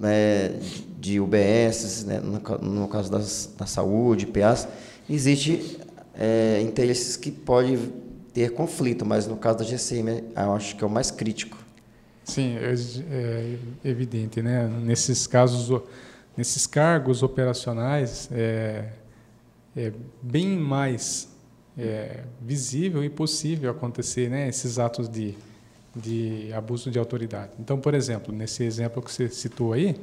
é, 0.04 0.54
de 1.00 1.19
UBS, 1.19 2.06
né? 2.06 2.19
no, 2.19 2.39
no, 2.60 2.88
caso 2.88 3.12
das, 3.12 3.50
da 3.58 3.65
saúde, 3.65 4.28
PAs, 4.28 4.67
existe 5.10 5.80
é, 6.13 6.62
interesses 6.62 7.17
que 7.17 7.32
podem 7.32 7.80
ter 8.34 8.52
conflito, 8.52 9.06
mas 9.06 9.26
no 9.26 9.38
caso 9.38 9.60
da 9.60 9.63
GCM, 9.63 10.24
eu 10.36 10.54
acho 10.54 10.76
que 10.76 10.84
é 10.84 10.88
o 10.88 10.89
mais 10.89 11.10
crítico. 11.10 11.58
Sim, 12.24 12.58
é, 12.58 12.76
é 13.84 13.89
evidente, 13.89 14.41
né? 14.41 14.67
Nesses 14.67 15.26
casos, 15.26 15.82
nesses 16.36 16.67
cargos 16.67 17.24
operacionais, 17.24 18.28
é, 18.32 18.86
é 19.75 19.91
bem 20.21 20.57
mais 20.57 21.35
é, 21.77 22.23
visível 22.41 23.03
e 23.03 23.09
possível 23.09 23.69
acontecer 23.69 24.29
né, 24.29 24.47
esses 24.47 24.79
atos 24.79 25.09
de, 25.09 25.35
de 25.95 26.51
abuso 26.53 26.89
de 26.89 26.97
autoridade. 26.97 27.51
Então, 27.59 27.79
por 27.79 27.93
exemplo, 27.93 28.33
nesse 28.33 28.63
exemplo 28.63 29.01
que 29.01 29.11
você 29.11 29.27
citou 29.27 29.73
aí, 29.73 29.95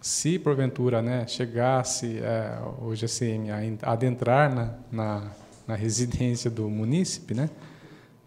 se 0.00 0.38
porventura 0.38 1.02
né, 1.02 1.26
chegasse 1.26 2.18
é, 2.18 2.58
o 2.80 2.94
GCM 2.94 3.50
a 3.50 3.92
adentrar 3.92 4.54
na, 4.54 4.74
na, 4.92 5.30
na, 5.66 5.74
residência 5.74 6.50
do 6.50 6.68
munícipe, 6.68 7.34
né, 7.34 7.50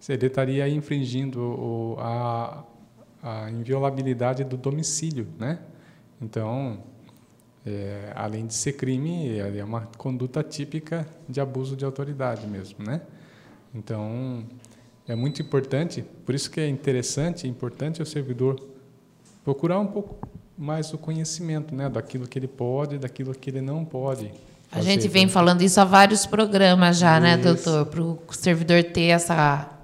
ele 0.10 0.26
estaria 0.26 0.68
infringindo 0.68 1.40
o, 1.40 1.96
a, 2.00 2.64
a 3.22 3.52
inviolabilidade 3.52 4.44
do 4.44 4.58
domicílio. 4.58 5.28
Né? 5.40 5.60
Então, 6.20 6.84
é, 7.66 8.12
além 8.16 8.48
de 8.48 8.54
ser 8.54 8.74
crime, 8.74 9.38
é 9.38 9.64
uma 9.64 9.82
conduta 9.98 10.44
típica 10.44 11.08
de 11.30 11.40
abuso 11.40 11.76
de 11.76 11.86
autoridade 11.86 12.48
mesmo, 12.48 12.84
né? 12.84 13.02
Então, 13.74 14.44
é 15.08 15.16
muito 15.16 15.42
importante, 15.42 16.04
por 16.26 16.36
isso 16.36 16.50
que 16.50 16.60
é 16.60 16.68
interessante, 16.68 17.46
é 17.46 17.50
importante 17.50 18.02
o 18.02 18.06
servidor 18.06 18.60
procurar 19.44 19.80
um 19.80 19.88
pouco 19.88 20.28
mais 20.58 20.94
o 20.94 20.98
conhecimento, 20.98 21.74
né, 21.74 21.90
daquilo 21.90 22.28
que 22.28 22.38
ele 22.38 22.48
pode, 22.48 22.98
daquilo 22.98 23.34
que 23.34 23.50
ele 23.50 23.62
não 23.62 23.84
pode. 23.84 24.32
Fazer. 24.70 24.80
A 24.80 24.82
gente 24.82 25.08
vem 25.08 25.28
falando 25.28 25.62
isso 25.62 25.80
há 25.82 25.86
vários 25.86 26.26
programas 26.26 26.98
já, 26.98 27.20
né, 27.20 27.36
isso. 27.36 27.38
né, 27.38 27.54
doutor, 27.54 27.86
para 27.88 28.02
o 28.02 28.20
servidor 28.34 28.84
ter 28.84 29.08
essa 29.08 29.78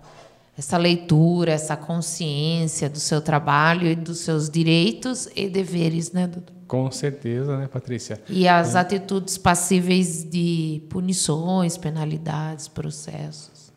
essa 0.58 0.76
leitura, 0.76 1.52
essa 1.52 1.78
consciência 1.78 2.90
do 2.90 3.00
seu 3.00 3.22
trabalho 3.22 3.86
e 3.88 3.96
dos 3.96 4.22
seus 4.22 4.50
direitos 4.50 5.30
e 5.36 5.48
deveres, 5.48 6.12
né, 6.12 6.26
doutor? 6.26 6.57
Com 6.68 6.92
certeza, 6.92 7.58
né, 7.58 7.68
Patrícia? 7.68 8.22
E 8.28 8.48
as 8.48 8.76
é. 8.76 8.80
atitudes 8.80 9.38
passíveis 9.38 10.24
de 10.24 10.82
punições, 10.90 11.78
penalidades, 11.78 12.68
processos. 12.68 13.72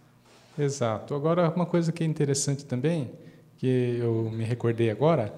Exato. 0.59 1.15
Agora, 1.15 1.51
uma 1.51 1.67
coisa 1.67 1.93
que 1.93 2.03
é 2.03 2.07
interessante 2.07 2.65
também, 2.65 3.11
que 3.59 3.99
eu 4.01 4.31
me 4.33 4.45
recordei 4.45 4.91
agora, 4.91 5.33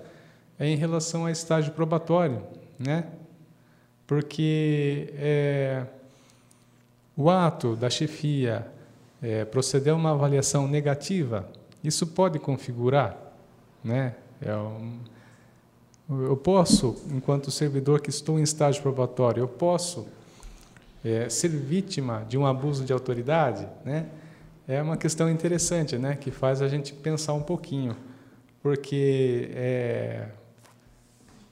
é 0.59 0.67
em 0.67 0.77
relação 0.77 1.23
ao 1.23 1.31
estágio 1.31 1.73
probatório, 1.73 2.43
né? 2.79 3.05
Porque 4.07 5.12
é, 5.17 5.85
o 7.17 7.29
ato 7.29 7.77
da 7.77 7.91
chefia 7.91 8.67
é, 9.23 9.45
proceder 9.45 9.93
a 9.93 9.97
uma 9.97 10.11
avaliação 10.12 10.67
negativa, 10.67 11.49
isso 11.85 12.07
pode 12.07 12.38
configurar, 12.38 13.17
né? 13.85 14.15
É 14.41 14.55
um, 14.57 14.99
eu 16.22 16.37
posso, 16.37 16.96
enquanto 17.11 17.51
servidor 17.51 18.01
que 18.01 18.11
estou 18.11 18.38
em 18.38 18.42
estágio 18.42 18.83
probatório, 18.83 19.42
eu 19.42 19.48
posso 19.48 20.07
é, 21.05 21.29
ser 21.29 21.48
vítima 21.48 22.25
de 22.29 22.37
um 22.38 22.46
abuso 22.46 22.85
de 22.85 22.92
autoridade, 22.92 23.66
né? 23.85 24.07
É 24.66 24.81
uma 24.81 24.96
questão 24.96 25.29
interessante, 25.29 25.98
né? 25.98 26.14
Que 26.14 26.31
faz 26.31 26.62
a 26.62 26.68
gente 26.68 26.92
pensar 26.92 27.33
um 27.33 27.42
pouquinho, 27.42 27.96
porque 28.62 29.51
é, 29.55 30.29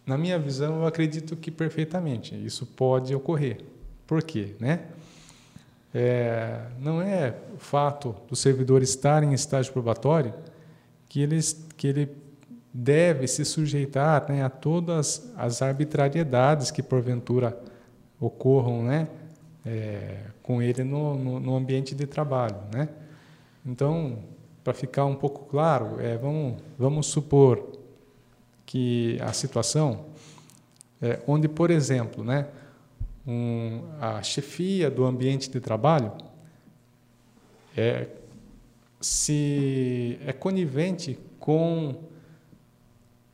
na 0.06 0.16
minha 0.16 0.38
visão 0.38 0.80
eu 0.80 0.86
acredito 0.86 1.36
que 1.36 1.50
perfeitamente 1.50 2.34
isso 2.34 2.66
pode 2.66 3.14
ocorrer. 3.14 3.58
Por 4.06 4.22
quê, 4.22 4.54
né? 4.58 4.86
É, 5.92 6.66
não 6.78 7.02
é 7.02 7.34
o 7.54 7.58
fato 7.58 8.14
do 8.28 8.36
servidor 8.36 8.80
estar 8.82 9.24
em 9.24 9.32
estágio 9.32 9.72
probatório 9.72 10.32
que 11.08 11.20
ele, 11.20 11.40
que 11.76 11.88
ele 11.88 12.06
deve 12.72 13.26
se 13.26 13.44
sujeitar 13.44 14.30
né, 14.30 14.44
a 14.44 14.48
todas 14.48 15.32
as 15.36 15.60
arbitrariedades 15.60 16.70
que 16.70 16.82
porventura 16.82 17.60
ocorram 18.20 18.82
né, 18.82 19.08
é, 19.66 20.18
com 20.42 20.62
ele 20.62 20.84
no, 20.84 21.16
no, 21.16 21.40
no, 21.40 21.56
ambiente 21.56 21.94
de 21.94 22.06
trabalho. 22.06 22.56
Né? 22.72 22.88
Então, 23.66 24.18
para 24.62 24.72
ficar 24.72 25.04
um 25.04 25.16
pouco 25.16 25.46
claro, 25.46 26.00
é, 26.00 26.16
vamos, 26.16 26.62
vamos 26.78 27.06
supor 27.06 27.78
que 28.64 29.18
a 29.20 29.32
situação 29.32 30.06
é, 31.02 31.20
onde, 31.26 31.48
por 31.48 31.70
exemplo, 31.70 32.22
né, 32.22 32.46
um, 33.26 33.82
a 34.00 34.22
chefia 34.22 34.90
do 34.90 35.04
ambiente 35.04 35.50
de 35.50 35.60
trabalho 35.60 36.12
é, 37.76 38.06
se 39.00 40.18
é 40.26 40.32
conivente 40.32 41.18
com 41.38 42.09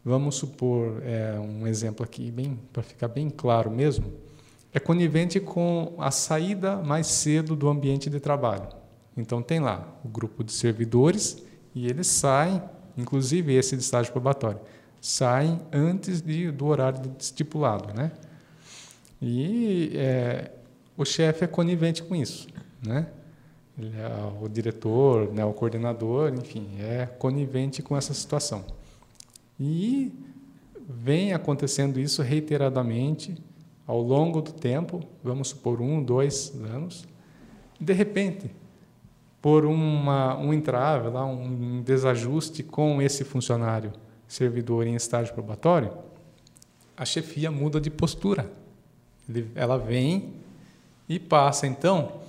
Vamos 0.07 0.37
supor 0.37 1.03
é, 1.05 1.37
um 1.37 1.67
exemplo 1.67 2.05
aqui, 2.05 2.31
bem 2.31 2.57
para 2.73 2.81
ficar 2.81 3.09
bem 3.09 3.29
claro 3.29 3.73
mesmo, 3.73 4.13
é 4.73 4.79
conivente 4.79 5.41
com 5.41 5.97
a 5.99 6.13
saída 6.13 6.77
mais 6.77 7.09
cedo 7.09 7.57
do 7.57 7.69
ambiente 7.69 8.09
de 8.09 8.21
trabalho. 8.21 8.69
Então 9.17 9.43
tem 9.43 9.59
lá 9.59 9.99
o 10.05 10.09
grupo 10.09 10.45
de 10.45 10.53
servidores 10.53 11.43
e 11.75 11.89
eles 11.89 12.07
saem, 12.07 12.63
inclusive 12.97 13.53
esse 13.53 13.77
de 13.77 13.83
estágio 13.83 14.13
probatório, 14.13 14.61
saem 15.01 15.61
antes 15.73 16.23
de, 16.23 16.53
do 16.53 16.67
horário 16.67 17.01
estipulado, 17.19 17.93
né? 17.93 18.13
E 19.21 19.91
é, 19.97 20.53
o 20.97 21.05
chefe 21.05 21.43
é 21.43 21.49
conivente 21.49 22.05
com 22.05 22.15
isso, 22.15 22.47
né? 22.81 23.09
É, 23.77 24.41
o 24.41 24.49
diretor, 24.49 25.35
né, 25.35 25.45
o 25.45 25.53
coordenador, 25.53 26.33
enfim, 26.33 26.77
é 26.79 27.07
conivente 27.07 27.83
com 27.83 27.97
essa 27.97 28.15
situação. 28.15 28.65
E 29.59 30.13
vem 30.89 31.33
acontecendo 31.33 31.99
isso 31.99 32.23
reiteradamente 32.23 33.37
ao 33.87 34.01
longo 34.01 34.43
do 34.43 34.53
tempo, 34.53 35.01
vamos 35.23 35.49
supor 35.49 35.81
um, 35.81 36.03
dois 36.03 36.53
anos. 36.65 37.07
De 37.81 37.93
repente, 37.93 38.51
por 39.41 39.65
uma, 39.65 40.37
um 40.37 40.53
entrave, 40.53 41.09
lá, 41.09 41.25
um 41.25 41.83
desajuste 41.83 42.63
com 42.63 43.01
esse 43.01 43.23
funcionário 43.25 43.93
servidor 44.27 44.87
em 44.87 44.97
estágio 44.97 45.33
probatório, 45.35 45.93
a 46.97 47.05
chefia 47.05 47.51
muda 47.51 47.81
de 47.81 47.91
postura. 47.91 48.51
Ela 49.55 49.79
vem 49.79 50.35
e 51.09 51.19
passa, 51.19 51.67
então, 51.67 52.21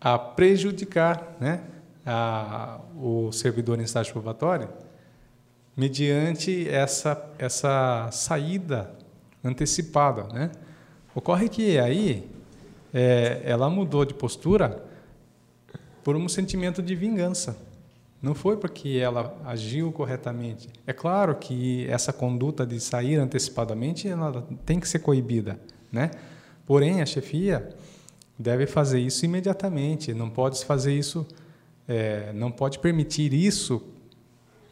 a 0.00 0.18
prejudicar 0.18 1.36
né, 1.38 1.62
a, 2.04 2.80
o 2.96 3.30
servidor 3.30 3.78
em 3.78 3.84
estágio 3.84 4.12
probatório 4.12 4.68
mediante 5.78 6.68
essa, 6.68 7.30
essa 7.38 8.08
saída 8.10 8.92
antecipada. 9.44 10.24
Né? 10.24 10.50
Ocorre 11.14 11.48
que 11.48 11.78
aí 11.78 12.28
é, 12.92 13.40
ela 13.44 13.70
mudou 13.70 14.04
de 14.04 14.12
postura 14.12 14.84
por 16.02 16.16
um 16.16 16.28
sentimento 16.28 16.82
de 16.82 16.96
vingança. 16.96 17.56
Não 18.20 18.34
foi 18.34 18.56
porque 18.56 18.98
ela 19.00 19.36
agiu 19.44 19.92
corretamente. 19.92 20.68
É 20.84 20.92
claro 20.92 21.36
que 21.36 21.86
essa 21.88 22.12
conduta 22.12 22.66
de 22.66 22.80
sair 22.80 23.14
antecipadamente 23.14 24.08
ela 24.08 24.44
tem 24.66 24.80
que 24.80 24.88
ser 24.88 24.98
coibida, 24.98 25.60
né? 25.92 26.10
Porém, 26.66 27.00
a 27.00 27.06
chefia 27.06 27.68
deve 28.36 28.66
fazer 28.66 28.98
isso 28.98 29.24
imediatamente. 29.24 30.12
Não 30.12 30.28
pode 30.28 30.64
fazer 30.64 30.92
isso, 30.92 31.24
é, 31.86 32.32
não 32.32 32.50
pode 32.50 32.80
permitir 32.80 33.32
isso 33.32 33.80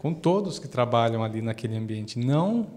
com 0.07 0.14
todos 0.14 0.61
que 0.61 0.69
trabalham 0.69 1.25
ali 1.25 1.42
naquele 1.42 1.77
ambiente. 1.77 2.16
Não 2.16 2.69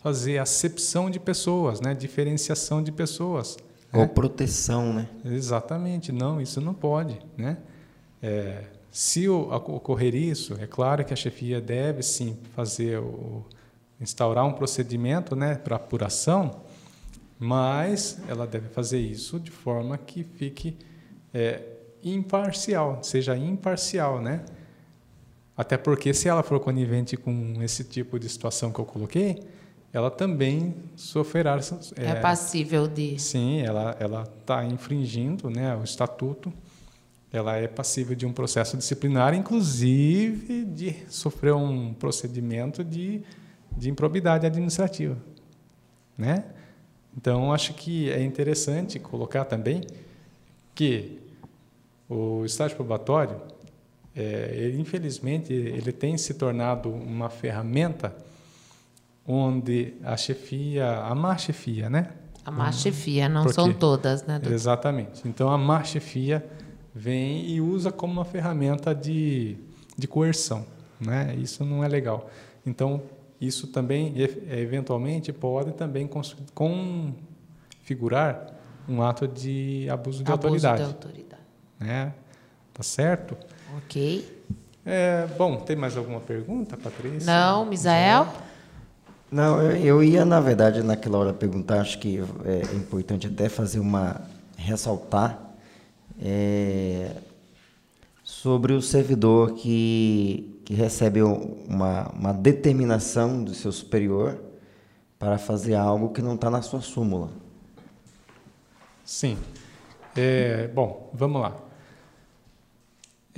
fazer 0.00 0.38
acepção 0.38 1.10
de 1.10 1.18
pessoas, 1.18 1.80
né? 1.80 1.92
Diferenciação 1.92 2.80
de 2.80 2.92
pessoas. 2.92 3.56
Ou 3.92 4.02
né? 4.02 4.06
proteção, 4.06 4.92
né? 4.92 5.08
Exatamente. 5.24 6.12
Não, 6.12 6.40
isso 6.40 6.60
não 6.60 6.72
pode, 6.72 7.18
né? 7.36 7.58
É, 8.22 8.62
se 8.92 9.28
ocorrer 9.28 10.14
isso, 10.14 10.54
é 10.60 10.68
claro 10.68 11.04
que 11.04 11.12
a 11.12 11.16
chefia 11.16 11.60
deve 11.60 12.00
sim 12.04 12.38
fazer 12.54 13.00
o, 13.00 13.44
instaurar 14.00 14.46
um 14.46 14.52
procedimento, 14.52 15.34
né, 15.34 15.56
para 15.56 15.74
apuração, 15.74 16.62
mas 17.40 18.20
ela 18.28 18.46
deve 18.46 18.68
fazer 18.68 19.00
isso 19.00 19.40
de 19.40 19.50
forma 19.50 19.98
que 19.98 20.22
fique 20.22 20.76
é, 21.34 21.60
imparcial, 22.04 23.00
seja 23.02 23.36
imparcial, 23.36 24.20
né? 24.20 24.44
Até 25.58 25.76
porque 25.76 26.14
se 26.14 26.28
ela 26.28 26.42
for 26.42 26.60
conivente 26.60 27.16
com 27.16 27.60
esse 27.60 27.84
tipo 27.84 28.18
de 28.18 28.28
situação 28.28 28.72
que 28.72 28.78
eu 28.78 28.84
coloquei, 28.86 29.42
ela 29.92 30.10
também 30.10 30.74
sofrerá. 30.94 31.58
É, 31.96 32.10
é 32.10 32.14
passível 32.14 32.86
de. 32.86 33.18
Sim, 33.18 33.60
ela 33.60 33.96
ela 33.98 34.22
está 34.40 34.64
infringindo, 34.64 35.50
né, 35.50 35.76
o 35.76 35.82
estatuto 35.82 36.52
ela 37.32 37.56
é 37.56 37.68
passível 37.68 38.16
de 38.16 38.24
um 38.24 38.32
processo 38.32 38.76
disciplinar, 38.76 39.34
inclusive 39.34 40.64
de 40.64 40.96
sofrer 41.08 41.54
um 41.54 41.92
procedimento 41.92 42.82
de, 42.82 43.22
de 43.76 43.90
improbidade 43.90 44.46
administrativa, 44.46 45.16
né? 46.16 46.44
Então 47.16 47.52
acho 47.52 47.74
que 47.74 48.10
é 48.10 48.22
interessante 48.22 48.98
colocar 48.98 49.44
também 49.44 49.82
que 50.74 51.18
o 52.08 52.44
estágio 52.44 52.76
probatório, 52.76 53.36
é, 54.20 54.74
infelizmente, 54.76 55.52
ele 55.52 55.92
tem 55.92 56.18
se 56.18 56.34
tornado 56.34 56.90
uma 56.90 57.30
ferramenta 57.30 58.12
onde 59.24 59.94
a 60.02 60.16
chefia, 60.16 60.98
a 61.00 61.14
má 61.14 61.36
chefia, 61.36 61.88
né? 61.88 62.10
A 62.44 62.50
má 62.50 62.72
chefia, 62.72 63.28
não 63.28 63.42
Porque, 63.42 63.54
são 63.54 63.72
todas, 63.72 64.26
né? 64.26 64.38
Doutor? 64.38 64.54
Exatamente. 64.54 65.28
Então 65.28 65.50
a 65.50 65.58
má 65.58 65.84
chefia 65.84 66.44
vem 66.94 67.46
e 67.48 67.60
usa 67.60 67.92
como 67.92 68.14
uma 68.14 68.24
ferramenta 68.24 68.94
de, 68.94 69.58
de 69.96 70.08
coerção. 70.08 70.64
Né? 70.98 71.36
Isso 71.36 71.64
não 71.64 71.84
é 71.84 71.88
legal. 71.88 72.28
Então, 72.66 73.02
isso 73.40 73.68
também, 73.68 74.14
eventualmente, 74.50 75.32
pode 75.32 75.70
também 75.72 76.10
configurar 76.54 78.54
um 78.88 79.00
ato 79.02 79.28
de 79.28 79.86
abuso 79.90 80.24
de 80.24 80.32
abuso 80.32 80.46
autoridade. 80.46 80.78
De 80.78 80.84
autoridade. 80.88 81.42
Né? 81.78 82.14
Tá 82.72 82.82
certo? 82.82 83.36
Ok. 83.76 84.36
É, 84.84 85.26
bom, 85.36 85.56
tem 85.56 85.76
mais 85.76 85.96
alguma 85.96 86.20
pergunta, 86.20 86.76
Patrícia? 86.76 87.30
Não, 87.30 87.66
Misael? 87.66 88.26
Não, 89.30 89.60
eu 89.60 90.02
ia, 90.02 90.24
na 90.24 90.40
verdade, 90.40 90.82
naquela 90.82 91.18
hora 91.18 91.32
perguntar, 91.34 91.80
acho 91.80 91.98
que 91.98 92.18
é 92.46 92.74
importante 92.74 93.26
até 93.26 93.48
fazer 93.48 93.78
uma. 93.78 94.22
ressaltar 94.56 95.38
é, 96.20 97.10
sobre 98.24 98.72
o 98.72 98.80
servidor 98.80 99.52
que, 99.52 100.60
que 100.64 100.74
recebe 100.74 101.22
uma, 101.22 102.08
uma 102.10 102.32
determinação 102.32 103.44
do 103.44 103.54
seu 103.54 103.70
superior 103.70 104.38
para 105.18 105.36
fazer 105.36 105.74
algo 105.74 106.10
que 106.10 106.22
não 106.22 106.34
está 106.34 106.50
na 106.50 106.62
sua 106.62 106.80
súmula. 106.80 107.30
Sim. 109.04 109.36
É, 110.16 110.68
bom, 110.68 111.10
vamos 111.12 111.42
lá. 111.42 111.67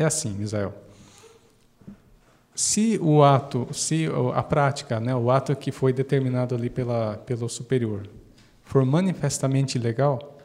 É 0.01 0.05
assim, 0.05 0.41
Israel. 0.41 0.75
Se 2.55 2.99
o 3.01 3.23
ato, 3.23 3.69
se 3.73 4.07
a 4.35 4.43
prática, 4.43 4.99
né, 4.99 5.15
o 5.15 5.31
ato 5.31 5.55
que 5.55 5.71
foi 5.71 5.93
determinado 5.93 6.55
ali 6.55 6.69
pela, 6.69 7.17
pelo 7.25 7.49
superior, 7.49 8.09
for 8.65 8.85
manifestamente 8.85 9.79
ilegal, 9.79 10.41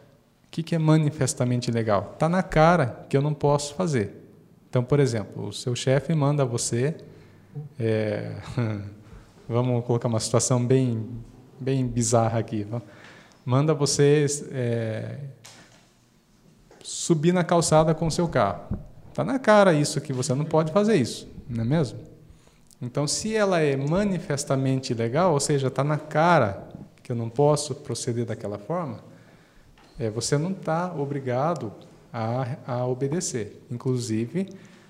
que, 0.56 0.64
que 0.64 0.74
é 0.74 0.80
manifestamente 0.80 1.70
legal? 1.70 2.12
Está 2.14 2.30
na 2.30 2.42
cara 2.42 3.06
que 3.10 3.18
eu 3.18 3.22
não 3.22 3.34
posso 3.34 3.76
fazer. 3.76 4.16
Então, 4.70 4.82
por 4.82 5.02
exemplo, 5.02 5.48
o 5.48 5.52
seu 5.52 5.76
chefe 5.76 6.16
manda 6.16 6.46
você. 6.46 6.96
É, 7.78 8.32
vamos 9.50 9.84
colocar 9.84 10.08
uma 10.08 10.22
situação 10.22 10.66
bem, 10.66 11.06
bem 11.60 11.86
bizarra 11.86 12.40
aqui. 12.40 12.66
Manda 13.44 13.74
você 13.74 14.26
é, 14.52 15.18
subir 16.82 17.34
na 17.34 17.44
calçada 17.44 17.94
com 17.94 18.08
o 18.08 18.12
seu 18.12 18.26
carro. 18.30 18.80
Está 19.16 19.24
na 19.24 19.40
cara 19.40 19.72
isso 19.72 20.02
que 20.02 20.12
você 20.12 20.34
não 20.34 20.44
pode 20.44 20.74
fazer 20.74 20.98
isso, 20.98 21.26
não 21.50 21.62
é 21.62 21.66
mesmo? 21.66 21.98
Então, 22.82 23.08
se 23.08 23.34
ela 23.34 23.62
é 23.62 23.74
manifestamente 23.78 24.94
legal, 24.94 25.32
ou 25.32 25.40
seja, 25.40 25.70
está 25.70 25.86
na 25.86 25.98
cara 25.98 26.68
que 27.02 27.14
eu 27.14 27.16
não 27.16 27.30
posso 27.30 27.74
proceder 27.76 28.26
daquela 28.26 28.58
forma, 28.58 29.00
é, 29.98 30.10
você 30.10 30.38
não 30.38 30.52
está 30.52 30.94
obrigado 30.94 31.72
a, 32.12 32.58
a 32.68 32.86
obedecer. 32.86 33.66
Inclusive, 33.72 34.50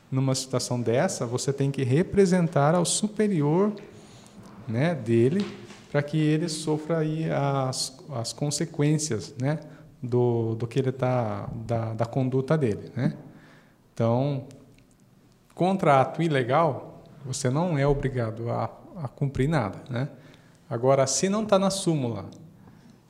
numa 0.10 0.34
situação 0.34 0.82
dessa, 0.82 1.28
você 1.28 1.54
tem 1.54 1.70
que 1.70 1.84
representar 1.84 2.74
ao 2.74 2.84
superior 2.84 3.74
né, 4.68 4.96
dele 4.96 5.46
para 5.92 6.02
que 6.02 6.18
ele 6.18 6.50
sofra 6.50 6.98
aí 6.98 7.30
as, 7.30 7.96
as 8.10 8.34
consequências 8.34 9.36
né, 9.40 9.60
do, 10.02 10.56
do 10.56 10.66
que 10.66 10.80
ele 10.80 10.92
tá, 10.92 11.48
da, 11.54 11.94
da 11.94 12.06
conduta 12.08 12.58
dele. 12.58 12.92
Né? 12.96 13.16
Então, 13.96 14.46
contrato 15.56 16.22
ilegal, 16.22 17.02
você 17.26 17.50
não 17.50 17.78
é 17.78 17.88
obrigado 17.88 18.52
a, 18.52 18.66
a 18.98 19.08
cumprir 19.08 19.48
nada. 19.48 19.82
Né? 19.90 20.10
Agora, 20.70 21.08
se 21.08 21.30
não 21.30 21.44
está 21.44 21.58
na 21.58 21.70
súmula, 21.70 22.26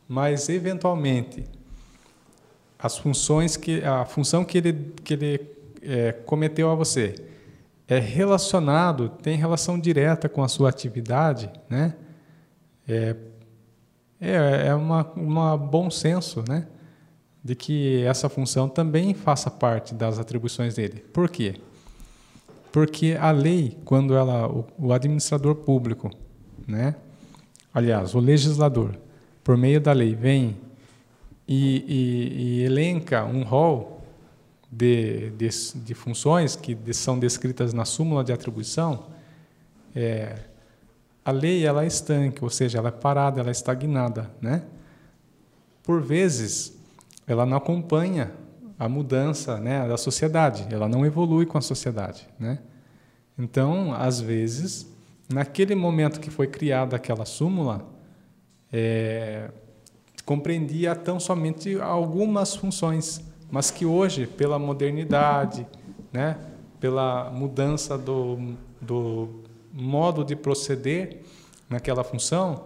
mas 0.07 0.47
eventualmente 0.47 1.43
as 2.77 2.99
funções 2.99 3.57
que 3.57 3.83
a 3.83 4.05
função 4.05 4.45
que 4.45 4.59
ele 4.59 4.93
que 5.03 5.15
ele 5.15 5.51
é, 5.81 6.11
cometeu 6.11 6.69
a 6.69 6.75
você 6.75 7.15
é 7.87 7.97
relacionado 7.97 9.09
tem 9.09 9.37
relação 9.37 9.79
direta 9.79 10.29
com 10.29 10.43
a 10.43 10.47
sua 10.47 10.69
atividade 10.69 11.49
né 11.67 11.95
é 12.87 13.15
é, 14.21 14.67
é 14.67 14.75
uma 14.75 15.03
uma 15.15 15.57
bom 15.57 15.89
senso 15.89 16.43
né 16.47 16.67
de 17.45 17.55
que 17.55 18.03
essa 18.03 18.27
função 18.27 18.67
também 18.67 19.13
faça 19.13 19.51
parte 19.51 19.93
das 19.93 20.19
atribuições 20.19 20.73
dele 20.73 21.05
por 21.13 21.29
quê 21.29 21.55
porque 22.71 23.15
a 23.21 23.31
lei 23.31 23.77
quando 23.85 24.15
ela 24.15 24.49
o, 24.49 24.65
o 24.77 24.91
administrador 24.91 25.55
público 25.55 26.09
né 26.67 26.95
aliás 27.73 28.15
o 28.15 28.19
legislador 28.19 28.97
por 29.43 29.55
meio 29.55 29.79
da 29.79 29.93
lei 29.93 30.15
vem 30.15 30.57
e, 31.47 31.85
e, 31.87 32.43
e 32.43 32.63
elenca 32.63 33.23
um 33.23 33.43
rol 33.43 33.95
de, 34.71 35.29
de, 35.31 35.49
de, 35.75 35.93
funções 35.93 36.55
que 36.55 36.77
são 36.93 37.17
descritas 37.17 37.73
na 37.73 37.85
súmula 37.85 38.23
de 38.23 38.33
atribuição, 38.33 39.05
é, 39.95 40.35
a 41.23 41.31
lei 41.31 41.65
ela 41.65 41.83
é 41.83 41.87
estanque, 41.87 42.43
ou 42.43 42.49
seja, 42.49 42.79
ela 42.79 42.89
é 42.89 42.91
parada, 42.91 43.39
ela 43.39 43.49
é 43.49 43.51
estagnada, 43.51 44.29
né? 44.41 44.63
Por 45.81 46.01
vezes, 46.01 46.77
ela 47.27 47.45
não 47.45 47.57
acompanha 47.57 48.31
a 48.77 48.89
mudança, 48.89 49.57
né, 49.57 49.87
da 49.87 49.97
sociedade, 49.97 50.67
ela 50.69 50.87
não 50.87 51.05
evolui 51.05 51.45
com 51.45 51.57
a 51.57 51.61
sociedade, 51.61 52.27
né? 52.37 52.59
Então, 53.37 53.93
às 53.93 54.19
vezes, 54.19 54.87
naquele 55.31 55.75
momento 55.75 56.19
que 56.19 56.29
foi 56.29 56.47
criada 56.47 56.95
aquela 56.95 57.25
súmula, 57.25 57.85
é, 58.71 59.49
compreendia 60.25 60.95
tão 60.95 61.19
somente 61.19 61.79
algumas 61.79 62.55
funções, 62.55 63.21
mas 63.49 63.71
que 63.71 63.85
hoje, 63.85 64.25
pela 64.25 64.57
modernidade, 64.57 65.67
né, 66.11 66.37
pela 66.79 67.29
mudança 67.31 67.97
do, 67.97 68.55
do 68.81 69.43
modo 69.71 70.23
de 70.23 70.35
proceder 70.35 71.21
naquela 71.69 72.03
função, 72.03 72.63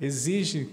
exige 0.00 0.68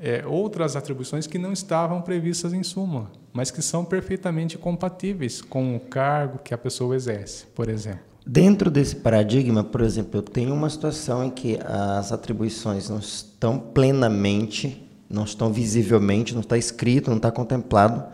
é, 0.00 0.24
outras 0.26 0.74
atribuições 0.76 1.26
que 1.26 1.38
não 1.38 1.52
estavam 1.52 2.00
previstas 2.00 2.54
em 2.54 2.62
súmula, 2.62 3.12
mas 3.32 3.50
que 3.50 3.60
são 3.60 3.84
perfeitamente 3.84 4.56
compatíveis 4.56 5.42
com 5.42 5.76
o 5.76 5.80
cargo 5.80 6.38
que 6.38 6.54
a 6.54 6.58
pessoa 6.58 6.96
exerce, 6.96 7.44
por 7.54 7.68
exemplo. 7.68 8.00
Dentro 8.26 8.70
desse 8.70 8.96
paradigma, 8.96 9.62
por 9.62 9.82
exemplo, 9.82 10.18
eu 10.18 10.22
tenho 10.22 10.54
uma 10.54 10.70
situação 10.70 11.24
em 11.24 11.30
que 11.30 11.58
as 11.64 12.12
atribuições 12.12 12.88
não 12.88 12.98
estão 12.98 13.58
plenamente, 13.58 14.88
não 15.08 15.24
estão 15.24 15.52
visivelmente, 15.52 16.32
não 16.32 16.40
está 16.40 16.56
escrito, 16.56 17.10
não 17.10 17.16
está 17.18 17.30
contemplado 17.30 18.04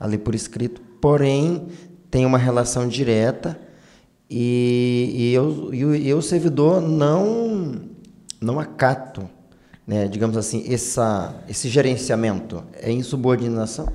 ali 0.00 0.18
por 0.18 0.34
escrito, 0.34 0.80
porém 1.00 1.68
tem 2.10 2.26
uma 2.26 2.38
relação 2.38 2.88
direta 2.88 3.58
e, 4.28 5.12
e, 5.14 5.34
eu, 5.34 5.72
e 5.72 6.08
eu, 6.08 6.20
servidor, 6.20 6.80
não, 6.80 7.82
não 8.40 8.58
acato, 8.58 9.28
né, 9.86 10.08
digamos 10.08 10.36
assim, 10.36 10.64
essa, 10.72 11.42
esse 11.48 11.68
gerenciamento. 11.68 12.64
É 12.74 12.90
insubordinação? 12.90 13.86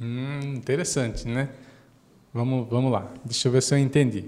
Hum, 0.00 0.54
interessante, 0.56 1.26
né? 1.28 1.50
Vamos, 2.32 2.68
vamos 2.68 2.92
lá, 2.92 3.12
deixa 3.24 3.48
eu 3.48 3.52
ver 3.52 3.62
se 3.62 3.74
eu 3.74 3.78
entendi. 3.78 4.20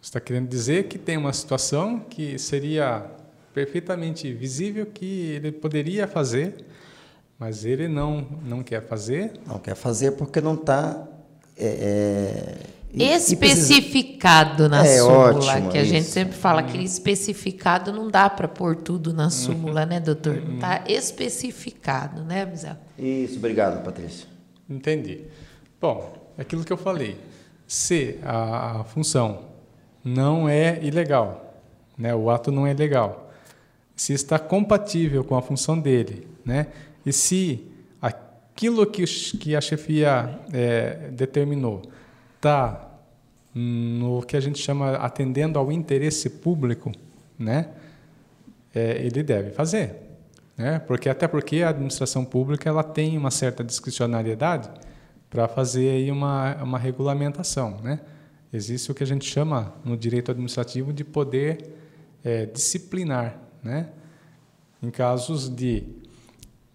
Você 0.00 0.08
está 0.08 0.20
querendo 0.20 0.48
dizer 0.48 0.88
que 0.88 0.98
tem 0.98 1.16
uma 1.16 1.32
situação 1.32 2.00
que 2.00 2.38
seria 2.38 3.10
perfeitamente 3.52 4.32
visível 4.32 4.86
que 4.86 5.04
ele 5.04 5.52
poderia 5.52 6.06
fazer, 6.06 6.64
mas 7.38 7.64
ele 7.64 7.88
não, 7.88 8.26
não 8.44 8.62
quer 8.62 8.82
fazer? 8.82 9.32
Não 9.46 9.58
quer 9.58 9.74
fazer 9.74 10.12
porque 10.12 10.40
não 10.40 10.54
está. 10.54 11.06
É, 11.56 11.66
é, 11.66 12.56
especificado 12.94 14.68
na 14.68 14.84
é, 14.84 14.98
súmula, 14.98 15.36
ótimo, 15.36 15.70
que 15.70 15.78
a 15.78 15.82
isso. 15.82 15.90
gente 15.90 16.06
sempre 16.06 16.36
fala 16.36 16.62
que 16.62 16.78
especificado 16.78 17.92
não 17.92 18.10
dá 18.10 18.28
para 18.28 18.48
pôr 18.48 18.76
tudo 18.76 19.12
na 19.12 19.30
súmula, 19.30 19.86
né, 19.86 20.00
doutor? 20.00 20.42
Não 20.42 20.54
está 20.54 20.82
especificado, 20.88 22.24
né, 22.24 22.44
Mizel? 22.44 22.76
Isso, 22.98 23.36
obrigado, 23.36 23.82
Patrícia. 23.84 24.26
Entendi. 24.68 25.24
Bom, 25.80 26.12
é 26.36 26.42
aquilo 26.42 26.64
que 26.64 26.72
eu 26.72 26.76
falei 26.76 27.16
se 27.70 28.18
a, 28.24 28.80
a 28.80 28.84
função 28.84 29.44
não 30.04 30.48
é 30.48 30.82
ilegal, 30.82 31.62
né, 31.96 32.12
o 32.12 32.28
ato 32.28 32.50
não 32.50 32.66
é 32.66 32.74
legal, 32.74 33.30
se 33.94 34.12
está 34.12 34.40
compatível 34.40 35.22
com 35.22 35.36
a 35.36 35.42
função 35.42 35.78
dele, 35.78 36.26
né, 36.44 36.66
e 37.06 37.12
se 37.12 37.64
aquilo 38.02 38.84
que, 38.86 39.04
que 39.04 39.54
a 39.54 39.60
chefia 39.60 40.40
é, 40.52 41.10
determinou 41.12 41.82
está 42.40 42.88
no 43.54 44.22
que 44.22 44.34
a 44.34 44.40
gente 44.40 44.58
chama 44.58 44.92
atendendo 44.96 45.58
ao 45.58 45.70
interesse 45.70 46.30
público, 46.30 46.90
né, 47.38 47.68
é, 48.74 49.04
ele 49.04 49.22
deve 49.22 49.50
fazer, 49.50 49.96
né, 50.56 50.78
porque 50.78 51.10
até 51.10 51.28
porque 51.28 51.62
a 51.62 51.68
administração 51.68 52.24
pública 52.24 52.68
ela 52.68 52.82
tem 52.82 53.18
uma 53.18 53.30
certa 53.30 53.62
discricionariedade 53.62 54.70
para 55.28 55.46
fazer 55.46 55.90
aí 55.90 56.10
uma, 56.10 56.56
uma 56.62 56.78
regulamentação. 56.78 57.78
Né? 57.82 58.00
Existe 58.52 58.90
o 58.90 58.94
que 58.94 59.04
a 59.04 59.06
gente 59.06 59.24
chama 59.24 59.72
no 59.84 59.96
direito 59.96 60.30
administrativo 60.30 60.92
de 60.92 61.04
poder 61.04 61.72
é, 62.24 62.46
disciplinar. 62.46 63.38
Né? 63.62 63.90
Em 64.82 64.90
casos 64.90 65.48
de, 65.48 65.84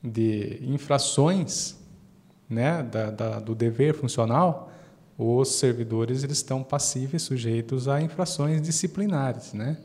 de 0.02 0.60
infrações 0.62 1.76
né, 2.50 2.82
da, 2.82 3.12
da, 3.12 3.40
do 3.40 3.54
dever 3.54 3.94
funcional, 3.94 4.72
os 5.18 5.50
servidores 5.50 6.24
eles 6.24 6.38
estão 6.38 6.64
passíveis, 6.64 7.24
sujeitos 7.24 7.88
a 7.88 8.02
infrações 8.02 8.62
disciplinares. 8.62 9.54
Né? 9.54 9.78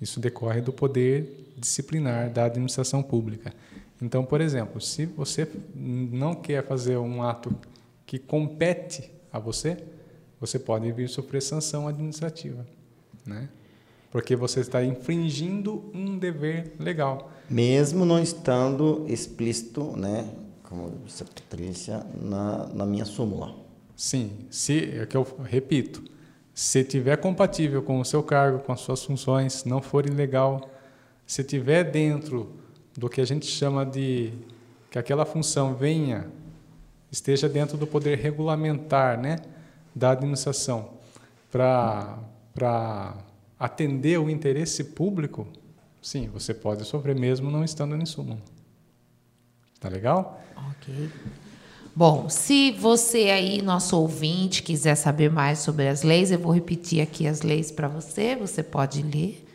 Isso 0.00 0.20
decorre 0.20 0.60
do 0.60 0.72
poder 0.72 1.54
disciplinar 1.56 2.30
da 2.30 2.44
administração 2.44 3.02
pública. 3.02 3.52
Então, 4.00 4.24
por 4.24 4.40
exemplo, 4.40 4.80
se 4.80 5.06
você 5.06 5.48
não 5.74 6.34
quer 6.34 6.66
fazer 6.66 6.96
um 6.96 7.22
ato 7.22 7.54
que 8.04 8.18
compete 8.18 9.10
a 9.32 9.38
você, 9.38 9.78
você 10.40 10.58
pode 10.58 10.90
vir 10.90 11.08
sofrer 11.08 11.40
sanção 11.40 11.86
administrativa, 11.86 12.66
né? 13.24 13.48
Porque 14.10 14.34
você 14.34 14.60
está 14.60 14.84
infringindo 14.84 15.90
um 15.94 16.18
dever 16.18 16.72
legal. 16.78 17.30
Mesmo 17.48 18.04
não 18.04 18.20
estando 18.20 19.06
explícito, 19.08 19.96
né, 19.96 20.28
como 20.64 20.98
disse 21.06 21.22
a 21.22 21.26
Patrícia, 21.26 22.06
na, 22.20 22.66
na 22.66 22.84
minha 22.84 23.04
súmula. 23.04 23.54
Sim, 24.02 24.48
se 24.50 24.98
é 24.98 25.06
que 25.06 25.16
eu 25.16 25.22
repito, 25.44 26.02
se 26.52 26.82
tiver 26.82 27.16
compatível 27.18 27.80
com 27.84 28.00
o 28.00 28.04
seu 28.04 28.20
cargo, 28.20 28.58
com 28.58 28.72
as 28.72 28.80
suas 28.80 29.04
funções, 29.04 29.62
não 29.64 29.80
for 29.80 30.04
ilegal, 30.04 30.68
se 31.24 31.44
tiver 31.44 31.84
dentro 31.84 32.52
do 32.98 33.08
que 33.08 33.20
a 33.20 33.24
gente 33.24 33.46
chama 33.46 33.86
de 33.86 34.32
que 34.90 34.98
aquela 34.98 35.24
função 35.24 35.76
venha 35.76 36.28
esteja 37.12 37.48
dentro 37.48 37.78
do 37.78 37.86
poder 37.86 38.18
regulamentar 38.18 39.20
né, 39.20 39.36
da 39.94 40.10
administração 40.10 40.94
para 41.48 42.18
atender 43.56 44.18
o 44.18 44.28
interesse 44.28 44.82
público, 44.82 45.46
sim, 46.02 46.26
você 46.26 46.52
pode 46.52 46.84
sofrer 46.84 47.14
mesmo 47.14 47.52
não 47.52 47.62
estando 47.62 47.94
em 47.94 48.04
súmula. 48.04 48.40
Tá 49.78 49.88
legal? 49.88 50.42
Ok. 50.70 51.08
Bom, 51.94 52.30
se 52.30 52.72
você 52.72 53.30
aí, 53.30 53.60
nosso 53.60 53.98
ouvinte, 53.98 54.62
quiser 54.62 54.94
saber 54.94 55.30
mais 55.30 55.58
sobre 55.58 55.88
as 55.88 56.02
leis, 56.02 56.30
eu 56.30 56.38
vou 56.38 56.50
repetir 56.50 57.02
aqui 57.02 57.26
as 57.26 57.42
leis 57.42 57.70
para 57.70 57.86
você, 57.86 58.34
você 58.34 58.62
pode 58.62 59.02
ler. 59.02 59.46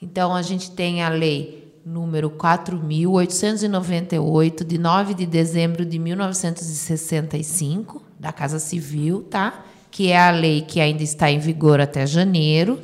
Então, 0.00 0.32
a 0.32 0.42
gente 0.42 0.70
tem 0.70 1.02
a 1.02 1.08
lei 1.08 1.74
número 1.84 2.30
4.898, 2.30 4.62
de 4.62 4.78
9 4.78 5.14
de 5.14 5.26
dezembro 5.26 5.84
de 5.84 5.98
1965, 5.98 8.00
da 8.16 8.30
Casa 8.30 8.60
Civil, 8.60 9.26
tá? 9.28 9.64
que 9.90 10.12
é 10.12 10.20
a 10.20 10.30
lei 10.30 10.62
que 10.62 10.80
ainda 10.80 11.02
está 11.02 11.32
em 11.32 11.40
vigor 11.40 11.80
até 11.80 12.06
janeiro, 12.06 12.78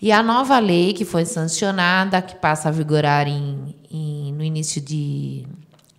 e 0.00 0.10
a 0.10 0.22
nova 0.22 0.58
lei 0.58 0.94
que 0.94 1.04
foi 1.04 1.26
sancionada, 1.26 2.22
que 2.22 2.36
passa 2.36 2.70
a 2.70 2.72
vigorar 2.72 3.28
em, 3.28 3.74
em, 3.90 4.32
no 4.32 4.42
início 4.42 4.80
de 4.80 5.44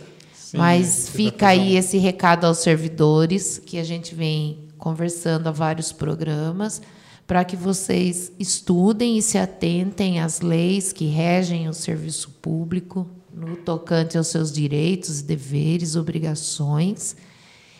Sim, 0.57 0.61
Mas 0.61 1.09
fica 1.09 1.49
aí 1.49 1.75
esse 1.75 1.97
recado 1.99 2.45
aos 2.45 2.57
servidores 2.57 3.59
que 3.63 3.77
a 3.77 3.83
gente 3.83 4.15
vem 4.15 4.67
conversando 4.77 5.47
há 5.47 5.51
vários 5.51 5.91
programas 5.91 6.81
para 7.27 7.45
que 7.45 7.55
vocês 7.55 8.31
estudem 8.39 9.17
e 9.17 9.21
se 9.21 9.37
atentem 9.37 10.19
às 10.19 10.41
leis 10.41 10.91
que 10.91 11.05
regem 11.05 11.69
o 11.69 11.73
serviço 11.73 12.31
público 12.41 13.07
no 13.31 13.57
tocante 13.57 14.17
aos 14.17 14.27
seus 14.27 14.51
direitos, 14.51 15.21
deveres, 15.21 15.95
obrigações. 15.95 17.15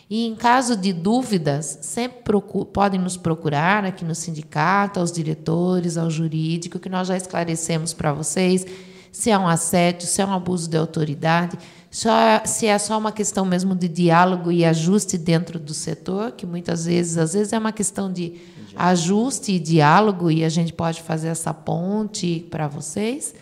E 0.08 0.26
em 0.26 0.36
caso 0.36 0.76
de 0.76 0.92
dúvidas, 0.92 1.78
sempre 1.82 2.40
podem 2.72 3.00
nos 3.00 3.16
procurar 3.16 3.84
aqui 3.84 4.04
no 4.04 4.14
sindicato, 4.14 5.00
aos 5.00 5.10
diretores, 5.10 5.96
ao 5.96 6.08
jurídico, 6.08 6.78
que 6.78 6.88
nós 6.88 7.08
já 7.08 7.16
esclarecemos 7.16 7.92
para 7.92 8.12
vocês 8.12 8.64
se 9.12 9.30
é 9.30 9.38
um 9.38 9.48
assédio, 9.48 10.06
se 10.06 10.20
é 10.20 10.26
um 10.26 10.32
abuso 10.32 10.68
de 10.68 10.76
autoridade, 10.76 11.58
só, 11.90 12.42
se 12.44 12.66
é 12.66 12.78
só 12.78 12.98
uma 12.98 13.12
questão 13.12 13.44
mesmo 13.44 13.74
de 13.74 13.88
diálogo 13.88 14.52
e 14.52 14.64
ajuste 14.64 15.16
dentro 15.16 15.58
do 15.58 15.72
setor, 15.72 16.32
que 16.32 16.44
muitas 16.44 16.84
vezes, 16.84 17.16
às 17.16 17.32
vezes 17.32 17.52
é 17.52 17.58
uma 17.58 17.72
questão 17.72 18.12
de 18.12 18.34
ajuste 18.76 19.52
e 19.52 19.58
diálogo 19.58 20.30
e 20.30 20.44
a 20.44 20.48
gente 20.48 20.72
pode 20.72 21.02
fazer 21.02 21.28
essa 21.28 21.52
ponte 21.54 22.46
para 22.50 22.68
vocês, 22.68 23.34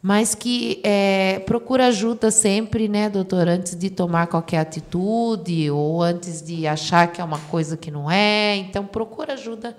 mas 0.00 0.34
que 0.34 0.80
é, 0.82 1.40
procura 1.40 1.86
ajuda 1.86 2.30
sempre, 2.30 2.88
né, 2.88 3.08
doutor, 3.10 3.46
antes 3.46 3.76
de 3.76 3.90
tomar 3.90 4.26
qualquer 4.26 4.58
atitude 4.58 5.70
ou 5.70 6.02
antes 6.02 6.42
de 6.42 6.66
achar 6.66 7.12
que 7.12 7.20
é 7.20 7.24
uma 7.24 7.38
coisa 7.38 7.76
que 7.76 7.90
não 7.90 8.10
é. 8.10 8.56
Então, 8.56 8.84
procura 8.84 9.34
ajuda 9.34 9.76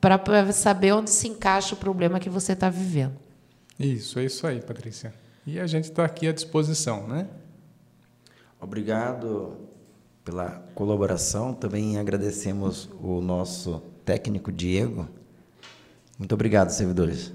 para 0.00 0.52
saber 0.52 0.92
onde 0.92 1.10
se 1.10 1.28
encaixa 1.28 1.74
o 1.74 1.78
problema 1.78 2.20
que 2.20 2.30
você 2.30 2.52
está 2.52 2.70
vivendo. 2.70 3.16
Isso, 3.78 4.18
é 4.18 4.24
isso 4.24 4.46
aí, 4.46 4.60
Patrícia. 4.60 5.23
E 5.46 5.60
a 5.60 5.66
gente 5.66 5.84
está 5.84 6.04
aqui 6.04 6.26
à 6.26 6.32
disposição, 6.32 7.06
né? 7.06 7.28
Obrigado, 8.60 9.58
pela 10.24 10.62
colaboração. 10.74 11.52
Também 11.52 11.98
agradecemos 11.98 12.88
o 13.00 13.20
nosso 13.20 13.82
técnico 14.04 14.50
Diego. 14.50 15.08
Muito 16.18 16.34
obrigado, 16.34 16.70
servidores. 16.70 17.32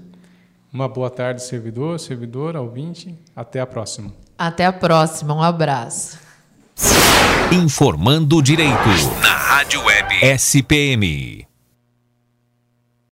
Uma 0.72 0.88
boa 0.88 1.10
tarde, 1.10 1.42
servidor, 1.42 1.98
servidora, 1.98 2.60
ouvinte. 2.60 3.16
Até 3.34 3.60
a 3.60 3.66
próxima. 3.66 4.12
Até 4.36 4.66
a 4.66 4.72
próxima. 4.72 5.34
Um 5.34 5.42
abraço. 5.42 6.18
Informando 7.52 8.40
Direito 8.42 8.88
na 9.20 9.36
Rádio 9.36 9.84
Web 9.84 10.14
SPM. 10.22 11.49